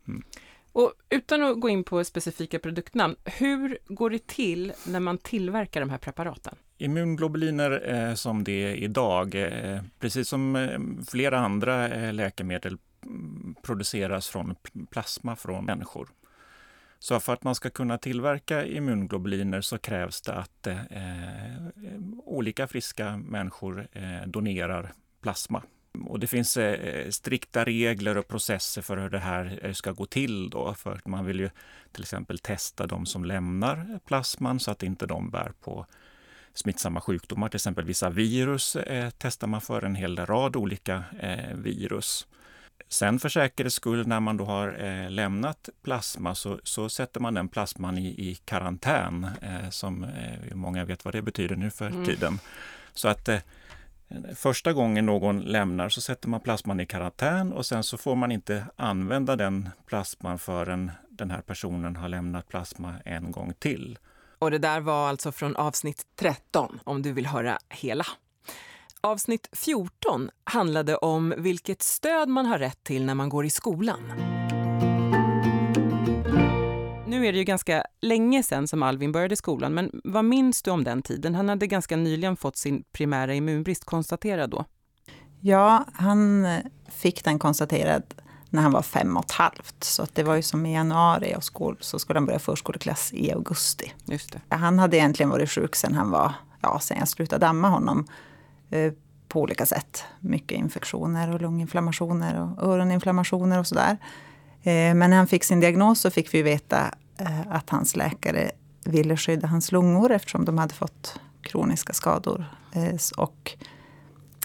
Mm. 0.07 0.23
Och 0.71 0.93
utan 1.09 1.43
att 1.43 1.59
gå 1.59 1.69
in 1.69 1.83
på 1.83 2.03
specifika 2.03 2.59
produktnamn, 2.59 3.15
hur 3.25 3.77
går 3.87 4.09
det 4.09 4.27
till 4.27 4.73
när 4.87 4.99
man 4.99 5.17
tillverkar 5.17 5.79
de 5.79 5.89
här 5.89 5.97
preparaten? 5.97 6.55
Immunglobuliner 6.77 7.93
eh, 7.93 8.13
som 8.13 8.43
det 8.43 8.51
är 8.51 8.75
idag, 8.75 9.35
eh, 9.35 9.81
precis 9.99 10.29
som 10.29 10.55
eh, 10.55 10.79
flera 11.07 11.39
andra 11.39 11.87
läkemedel 12.11 12.77
produceras 13.61 14.27
från 14.27 14.55
plasma 14.89 15.35
från 15.35 15.65
människor. 15.65 16.09
Så 16.99 17.19
för 17.19 17.33
att 17.33 17.43
man 17.43 17.55
ska 17.55 17.69
kunna 17.69 17.97
tillverka 17.97 18.65
immunglobuliner 18.65 19.61
så 19.61 19.77
krävs 19.77 20.21
det 20.21 20.33
att 20.33 20.67
eh, 20.67 20.85
eh, 20.85 21.71
olika 22.25 22.67
friska 22.67 23.17
människor 23.17 23.87
eh, 23.91 24.27
donerar 24.27 24.91
plasma. 25.21 25.63
Och 26.05 26.19
det 26.19 26.27
finns 26.27 26.57
eh, 26.57 27.09
strikta 27.09 27.65
regler 27.65 28.17
och 28.17 28.27
processer 28.27 28.81
för 28.81 28.97
hur 28.97 29.09
det 29.09 29.19
här 29.19 29.59
eh, 29.63 29.73
ska 29.73 29.91
gå 29.91 30.05
till. 30.05 30.49
Då, 30.49 30.73
för 30.73 30.95
att 30.95 31.07
man 31.07 31.25
vill 31.25 31.39
ju 31.39 31.49
till 31.91 32.01
exempel 32.01 32.39
testa 32.39 32.87
de 32.87 33.05
som 33.05 33.25
lämnar 33.25 33.99
plasman 34.05 34.59
så 34.59 34.71
att 34.71 34.83
inte 34.83 35.05
de 35.05 35.29
bär 35.29 35.51
på 35.61 35.85
smittsamma 36.53 37.01
sjukdomar. 37.01 37.49
Till 37.49 37.57
exempel 37.57 37.85
vissa 37.85 38.09
virus 38.09 38.75
eh, 38.75 39.09
testar 39.17 39.47
man 39.47 39.61
för 39.61 39.85
en 39.85 39.95
hel 39.95 40.17
rad 40.25 40.55
olika 40.55 41.03
eh, 41.19 41.55
virus. 41.55 42.27
Sen 42.89 43.19
för 43.19 43.29
säkerhets 43.29 43.75
skull 43.75 44.07
när 44.07 44.19
man 44.19 44.37
då 44.37 44.45
har 44.45 44.83
eh, 44.83 45.09
lämnat 45.09 45.69
plasma 45.83 46.35
så, 46.35 46.59
så, 46.63 46.89
sätter 46.89 47.19
man 47.19 47.33
den 47.33 47.47
plasman 47.47 47.97
i, 47.97 48.07
i 48.07 48.35
karantän, 48.45 49.27
eh, 49.41 49.69
som 49.69 50.03
eh, 50.03 50.55
många 50.55 50.85
vet 50.85 51.05
vad 51.05 51.13
det 51.13 51.21
betyder 51.21 51.55
nu 51.55 51.69
för 51.69 51.87
mm. 51.87 52.05
tiden. 52.05 52.39
Så 52.93 53.07
att 53.07 53.29
eh, 53.29 53.39
första 54.35 54.73
gången 54.73 55.05
någon 55.05 55.39
lämnar 55.39 55.89
så 55.89 56.01
sätter 56.01 56.29
man 56.29 56.39
plasman 56.39 56.79
i 56.79 56.85
karantän 56.85 57.53
och 57.53 57.65
sen 57.65 57.83
så 57.83 57.97
får 57.97 58.15
man 58.15 58.31
inte 58.31 58.65
använda 58.75 59.35
den 59.35 59.69
plasman 59.85 60.39
förrän 60.39 60.91
den 61.09 61.31
här 61.31 61.41
personen 61.41 61.95
har 61.95 62.09
lämnat 62.09 62.47
plasma 62.47 62.95
en 63.05 63.31
gång 63.31 63.53
till. 63.59 63.97
Och 64.39 64.51
det 64.51 64.57
där 64.57 64.79
var 64.79 65.09
alltså 65.09 65.31
från 65.31 65.55
avsnitt 65.55 66.05
13 66.15 66.79
om 66.83 67.01
du 67.01 67.11
vill 67.11 67.25
höra 67.25 67.57
hela. 67.69 68.05
Avsnitt 69.07 69.49
14 69.51 70.29
handlade 70.43 70.97
om 70.97 71.33
vilket 71.37 71.81
stöd 71.81 72.29
man 72.29 72.45
har 72.45 72.59
rätt 72.59 72.83
till 72.83 73.05
när 73.05 73.15
man 73.15 73.29
går 73.29 73.45
i 73.45 73.49
skolan. 73.49 73.99
Nu 77.07 77.25
är 77.25 77.31
det 77.31 77.37
ju 77.37 77.43
ganska 77.43 77.83
länge 78.01 78.43
sedan 78.43 78.67
som 78.67 78.83
Alvin 78.83 79.11
började 79.11 79.35
skolan, 79.35 79.73
men 79.73 80.01
vad 80.03 80.25
minns 80.25 80.61
du 80.61 80.71
om 80.71 80.83
den 80.83 81.01
tiden? 81.01 81.35
Han 81.35 81.49
hade 81.49 81.67
ganska 81.67 81.95
nyligen 81.95 82.37
fått 82.37 82.57
sin 82.57 82.83
primära 82.91 83.33
immunbrist 83.33 83.85
konstaterad 83.85 84.49
då. 84.49 84.65
Ja, 85.39 85.85
han 85.93 86.47
fick 86.89 87.23
den 87.23 87.39
konstaterad 87.39 88.03
när 88.49 88.61
han 88.61 88.71
var 88.71 88.81
fem 88.81 89.17
och 89.17 89.25
ett 89.25 89.31
halvt. 89.31 89.83
Så 89.83 90.07
det 90.13 90.23
var 90.23 90.35
ju 90.35 90.41
som 90.41 90.65
i 90.65 90.73
januari 90.73 91.35
och 91.37 91.43
skol, 91.43 91.77
så 91.79 91.99
skulle 91.99 92.17
han 92.17 92.25
börja 92.25 92.39
förskoleklass 92.39 93.13
i 93.13 93.31
augusti. 93.31 93.93
Just 94.05 94.31
det. 94.31 94.55
Han 94.55 94.79
hade 94.79 94.97
egentligen 94.97 95.29
varit 95.29 95.49
sjuk 95.49 95.75
sen 95.75 95.95
han 95.95 96.11
var, 96.11 96.33
ja, 96.61 96.79
sen 96.79 96.97
jag 96.99 97.07
slutade 97.07 97.45
damma 97.45 97.69
honom. 97.69 98.07
Eh, 98.69 98.93
på 99.27 99.41
olika 99.41 99.65
sätt. 99.65 100.03
Mycket 100.19 100.57
infektioner 100.57 101.33
och 101.33 101.41
lunginflammationer 101.41 102.41
och 102.41 102.63
öroninflammationer 102.63 103.59
och 103.59 103.67
sådär. 103.67 103.97
Eh, 104.63 104.93
men 104.93 105.09
när 105.09 105.17
han 105.17 105.27
fick 105.27 105.43
sin 105.43 105.59
diagnos 105.59 106.01
så 106.01 106.11
fick 106.11 106.33
vi 106.33 106.41
veta 106.41 106.95
eh, 107.17 107.41
att 107.49 107.69
hans 107.69 107.95
läkare 107.95 108.51
ville 108.83 109.17
skydda 109.17 109.47
hans 109.47 109.71
lungor 109.71 110.11
eftersom 110.11 110.45
de 110.45 110.57
hade 110.57 110.73
fått 110.73 111.19
kroniska 111.41 111.93
skador. 111.93 112.45
Och 113.17 113.57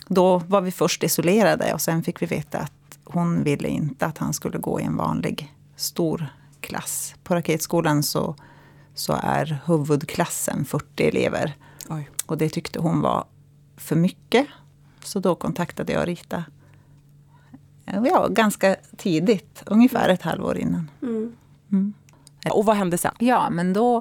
då 0.08 0.38
var 0.38 0.60
vi 0.60 0.70
först 0.70 1.02
isolerade 1.02 1.74
och 1.74 1.80
sen 1.80 2.02
fick 2.02 2.22
vi 2.22 2.26
veta 2.26 2.58
att 2.58 2.98
hon 3.04 3.44
ville 3.44 3.68
inte 3.68 4.06
att 4.06 4.18
han 4.18 4.32
skulle 4.32 4.58
gå 4.58 4.80
i 4.80 4.84
en 4.84 4.96
vanlig 4.96 5.54
stor 5.76 6.26
klass. 6.60 7.14
På 7.24 7.34
raketskolan 7.34 8.02
så, 8.02 8.36
så 8.94 9.18
är 9.22 9.60
huvudklassen 9.66 10.64
40 10.64 11.08
elever. 11.08 11.56
Oj. 11.88 12.10
Och 12.26 12.38
det 12.38 12.48
tyckte 12.48 12.78
hon 12.78 13.00
var 13.00 13.24
för 13.82 13.96
mycket. 13.96 14.46
Så 15.04 15.20
då 15.20 15.34
kontaktade 15.34 15.92
jag 15.92 16.08
Rita 16.08 16.44
ja, 17.84 18.28
ganska 18.30 18.76
tidigt, 18.96 19.62
ungefär 19.66 20.08
ett 20.08 20.22
halvår 20.22 20.58
innan. 20.58 20.90
Mm. 21.02 21.36
Mm. 21.72 21.94
Och 22.50 22.64
vad 22.64 22.76
hände 22.76 22.98
sen? 22.98 23.14
Ja, 23.18 23.50
men 23.50 23.72
då, 23.72 23.96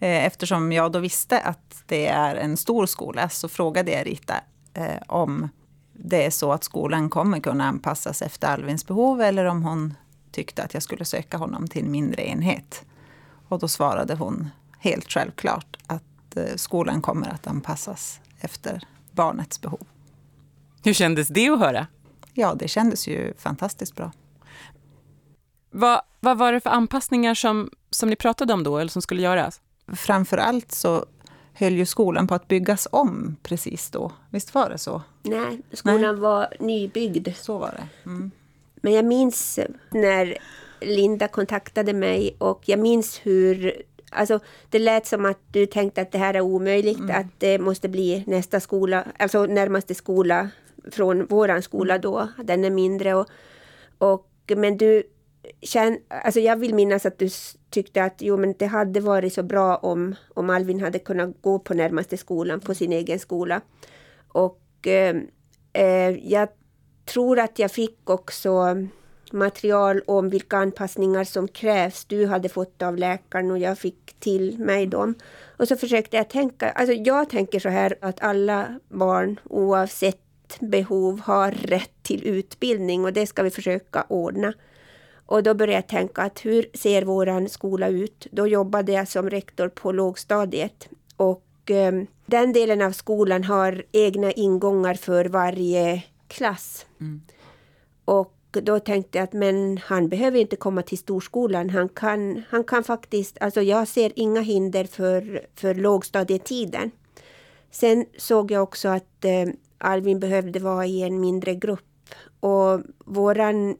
eh, 0.00 0.26
eftersom 0.26 0.72
jag 0.72 0.92
då 0.92 0.98
visste 0.98 1.40
att 1.40 1.82
det 1.86 2.06
är 2.06 2.36
en 2.36 2.56
stor 2.56 2.86
skola 2.86 3.28
så 3.28 3.48
frågade 3.48 3.92
jag 3.92 4.06
Rita 4.06 4.34
eh, 4.74 5.02
om 5.06 5.48
det 5.92 6.26
är 6.26 6.30
så 6.30 6.52
att 6.52 6.64
skolan 6.64 7.10
kommer 7.10 7.40
kunna 7.40 7.64
anpassas 7.64 8.22
efter 8.22 8.48
Alvins 8.48 8.86
behov 8.86 9.20
eller 9.20 9.44
om 9.44 9.62
hon 9.62 9.94
tyckte 10.30 10.62
att 10.62 10.74
jag 10.74 10.82
skulle 10.82 11.04
söka 11.04 11.36
honom 11.36 11.68
till 11.68 11.84
en 11.84 11.90
mindre 11.90 12.28
enhet. 12.28 12.84
Och 13.48 13.58
då 13.58 13.68
svarade 13.68 14.14
hon 14.14 14.50
helt 14.78 15.10
självklart 15.10 15.76
att 15.86 16.36
eh, 16.36 16.56
skolan 16.56 17.02
kommer 17.02 17.28
att 17.28 17.46
anpassas 17.46 18.20
efter 18.40 18.82
barnets 19.14 19.60
behov. 19.60 19.86
Hur 20.84 20.92
kändes 20.92 21.28
det 21.28 21.48
att 21.48 21.58
höra? 21.58 21.86
Ja, 22.32 22.54
det 22.54 22.68
kändes 22.68 23.08
ju 23.08 23.34
fantastiskt 23.38 23.96
bra. 23.96 24.12
Vad, 25.70 26.00
vad 26.20 26.38
var 26.38 26.52
det 26.52 26.60
för 26.60 26.70
anpassningar 26.70 27.34
som, 27.34 27.70
som 27.90 28.10
ni 28.10 28.16
pratade 28.16 28.52
om 28.52 28.62
då, 28.62 28.78
eller 28.78 28.90
som 28.90 29.02
skulle 29.02 29.22
göras? 29.22 29.60
Framför 29.96 30.38
allt 30.38 30.72
så 30.72 31.06
höll 31.52 31.72
ju 31.72 31.86
skolan 31.86 32.26
på 32.26 32.34
att 32.34 32.48
byggas 32.48 32.88
om 32.90 33.36
precis 33.42 33.90
då. 33.90 34.12
Visst 34.30 34.54
var 34.54 34.70
det 34.70 34.78
så? 34.78 35.02
Nej, 35.22 35.60
skolan 35.72 36.00
Nej. 36.00 36.14
var 36.14 36.48
nybyggd. 36.60 37.28
Så 37.36 37.58
var 37.58 37.70
det. 37.70 38.10
Mm. 38.10 38.30
Men 38.76 38.92
jag 38.92 39.04
minns 39.04 39.58
när 39.90 40.38
Linda 40.80 41.28
kontaktade 41.28 41.92
mig 41.92 42.36
och 42.38 42.62
jag 42.64 42.78
minns 42.78 43.20
hur 43.22 43.82
Alltså, 44.14 44.40
det 44.70 44.78
lät 44.78 45.06
som 45.06 45.24
att 45.24 45.38
du 45.52 45.66
tänkte 45.66 46.02
att 46.02 46.12
det 46.12 46.18
här 46.18 46.34
är 46.34 46.40
omöjligt, 46.40 46.98
mm. 46.98 47.20
att 47.20 47.26
det 47.38 47.58
måste 47.58 47.88
bli 47.88 48.24
nästa 48.26 48.60
skola, 48.60 49.04
alltså 49.18 49.46
närmaste 49.46 49.94
skola 49.94 50.48
från 50.90 51.26
våran 51.26 51.62
skola 51.62 51.98
då, 51.98 52.28
den 52.44 52.64
är 52.64 52.70
mindre. 52.70 53.14
Och, 53.14 53.26
och, 53.98 54.30
men 54.56 54.76
du 54.76 55.02
känn, 55.62 55.98
alltså 56.08 56.40
jag 56.40 56.56
vill 56.56 56.74
minnas 56.74 57.06
att 57.06 57.18
du 57.18 57.28
tyckte 57.70 58.04
att 58.04 58.14
jo, 58.18 58.36
men 58.36 58.54
det 58.58 58.66
hade 58.66 59.00
varit 59.00 59.32
så 59.32 59.42
bra 59.42 59.76
om, 59.76 60.14
om 60.34 60.50
Alvin 60.50 60.80
hade 60.80 60.98
kunnat 60.98 61.42
gå 61.42 61.58
på 61.58 61.74
närmaste 61.74 62.16
skolan, 62.16 62.60
på 62.60 62.74
sin 62.74 62.92
egen 62.92 63.18
skola. 63.18 63.60
Och 64.28 64.86
eh, 64.86 65.16
eh 65.72 66.10
jag 66.10 66.48
tror 67.04 67.38
att 67.38 67.58
jag 67.58 67.70
fick 67.70 68.10
också 68.10 68.76
material 69.32 70.02
om 70.06 70.28
vilka 70.28 70.56
anpassningar 70.56 71.24
som 71.24 71.48
krävs. 71.48 72.04
Du 72.04 72.26
hade 72.26 72.48
fått 72.48 72.82
av 72.82 72.96
läkaren 72.96 73.50
och 73.50 73.58
jag 73.58 73.78
fick 73.78 74.20
till 74.20 74.58
mig 74.58 74.86
dem. 74.86 75.14
Och 75.56 75.68
så 75.68 75.76
försökte 75.76 76.16
jag 76.16 76.30
tänka, 76.30 76.70
alltså 76.70 76.92
jag 76.92 77.30
tänker 77.30 77.58
så 77.58 77.68
här 77.68 77.98
att 78.00 78.22
alla 78.22 78.80
barn 78.88 79.40
oavsett 79.44 80.20
behov 80.60 81.20
har 81.20 81.50
rätt 81.50 82.02
till 82.02 82.26
utbildning 82.26 83.04
och 83.04 83.12
det 83.12 83.26
ska 83.26 83.42
vi 83.42 83.50
försöka 83.50 84.04
ordna. 84.08 84.52
Och 85.26 85.42
då 85.42 85.54
började 85.54 85.78
jag 85.78 85.86
tänka 85.86 86.22
att 86.22 86.44
hur 86.44 86.66
ser 86.74 87.02
våran 87.02 87.48
skola 87.48 87.88
ut? 87.88 88.26
Då 88.30 88.46
jobbade 88.46 88.92
jag 88.92 89.08
som 89.08 89.30
rektor 89.30 89.68
på 89.68 89.92
lågstadiet 89.92 90.88
och 91.16 91.70
eh, 91.70 91.92
den 92.26 92.52
delen 92.52 92.82
av 92.82 92.92
skolan 92.92 93.44
har 93.44 93.84
egna 93.92 94.32
ingångar 94.32 94.94
för 94.94 95.24
varje 95.24 96.02
klass. 96.28 96.86
Mm. 97.00 97.22
Och 98.04 98.33
då 98.60 98.80
tänkte 98.80 99.18
jag 99.18 99.24
att 99.24 99.32
men 99.32 99.78
han 99.78 100.08
behöver 100.08 100.38
inte 100.38 100.56
komma 100.56 100.82
till 100.82 100.98
storskolan. 100.98 101.70
Han 101.70 101.88
kan, 101.88 102.42
han 102.48 102.64
kan 102.64 102.84
faktiskt, 102.84 103.36
alltså 103.40 103.62
jag 103.62 103.88
ser 103.88 104.12
inga 104.16 104.40
hinder 104.40 104.84
för, 104.84 105.46
för 105.54 105.74
lågstadietiden. 105.74 106.90
Sen 107.70 108.06
såg 108.16 108.50
jag 108.50 108.62
också 108.62 108.88
att 108.88 109.24
eh, 109.24 109.46
Alvin 109.78 110.20
behövde 110.20 110.58
vara 110.58 110.86
i 110.86 111.02
en 111.02 111.20
mindre 111.20 111.54
grupp. 111.54 111.80
Och 112.40 112.80
våran 113.04 113.76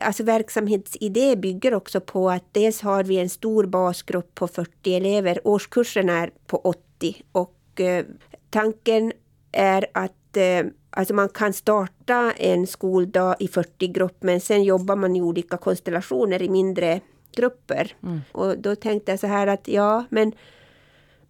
alltså 0.00 0.22
verksamhetsidé 0.22 1.36
bygger 1.36 1.74
också 1.74 2.00
på 2.00 2.30
att 2.30 2.44
dels 2.52 2.80
har 2.80 3.04
vi 3.04 3.18
en 3.18 3.28
stor 3.28 3.66
basgrupp 3.66 4.34
på 4.34 4.48
40 4.48 4.94
elever. 4.94 5.40
Årskursen 5.44 6.08
är 6.08 6.30
på 6.46 6.56
80 6.58 7.22
och 7.32 7.80
eh, 7.80 8.04
tanken 8.50 9.12
är 9.52 9.86
att 9.94 10.36
eh, 10.36 10.66
alltså 10.96 11.14
man 11.14 11.28
kan 11.28 11.52
starta 11.52 12.32
en 12.32 12.66
skoldag 12.66 13.36
i 13.38 13.48
40 13.48 13.86
grupp 13.86 14.16
men 14.20 14.40
sen 14.40 14.64
jobbar 14.64 14.96
man 14.96 15.16
i 15.16 15.22
olika 15.22 15.56
konstellationer 15.56 16.42
i 16.42 16.48
mindre 16.48 17.00
grupper. 17.36 17.96
Mm. 18.02 18.20
Och 18.32 18.58
då 18.58 18.74
tänkte 18.74 19.12
jag 19.12 19.20
så 19.20 19.26
här 19.26 19.46
att 19.46 19.68
ja, 19.68 20.04
men 20.10 20.32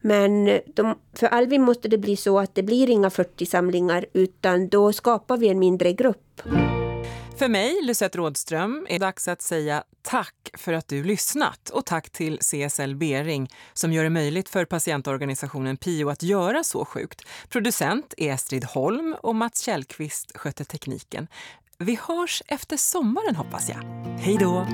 men 0.00 0.60
de, 0.66 0.94
för 1.12 1.26
Alvin 1.26 1.62
måste 1.62 1.88
det 1.88 1.98
bli 1.98 2.16
så 2.16 2.38
att 2.38 2.54
det 2.54 2.62
blir 2.62 2.90
inga 2.90 3.10
40 3.10 3.46
samlingar 3.46 4.06
utan 4.12 4.68
då 4.68 4.92
skapar 4.92 5.36
vi 5.36 5.48
en 5.48 5.58
mindre 5.58 5.92
grupp. 5.92 6.42
För 7.38 7.48
mig, 7.48 7.82
Lisette 7.82 8.18
Rådström, 8.18 8.86
är 8.88 8.98
det 8.98 9.06
dags 9.06 9.28
att 9.28 9.42
säga 9.42 9.84
tack 10.02 10.50
för 10.54 10.72
att 10.72 10.88
du 10.88 11.04
lyssnat 11.04 11.70
och 11.70 11.86
tack 11.86 12.10
till 12.10 12.38
CSL 12.38 12.96
Bering 12.96 13.50
som 13.72 13.92
gör 13.92 14.04
det 14.04 14.10
möjligt 14.10 14.48
för 14.48 14.64
patientorganisationen 14.64 15.76
PIO 15.76 16.08
att 16.08 16.22
göra 16.22 16.64
Så 16.64 16.84
sjukt. 16.84 17.22
Producent 17.48 18.14
är 18.16 18.32
Estrid 18.32 18.64
Holm 18.64 19.16
och 19.22 19.34
Mats 19.34 19.60
Källqvist 19.60 20.36
sköter 20.36 20.64
tekniken. 20.64 21.28
Vi 21.78 21.98
hörs 22.08 22.42
efter 22.46 22.76
sommaren 22.76 23.36
hoppas 23.36 23.68
jag. 23.68 23.78
Hej 24.18 24.36
då! 24.40 24.66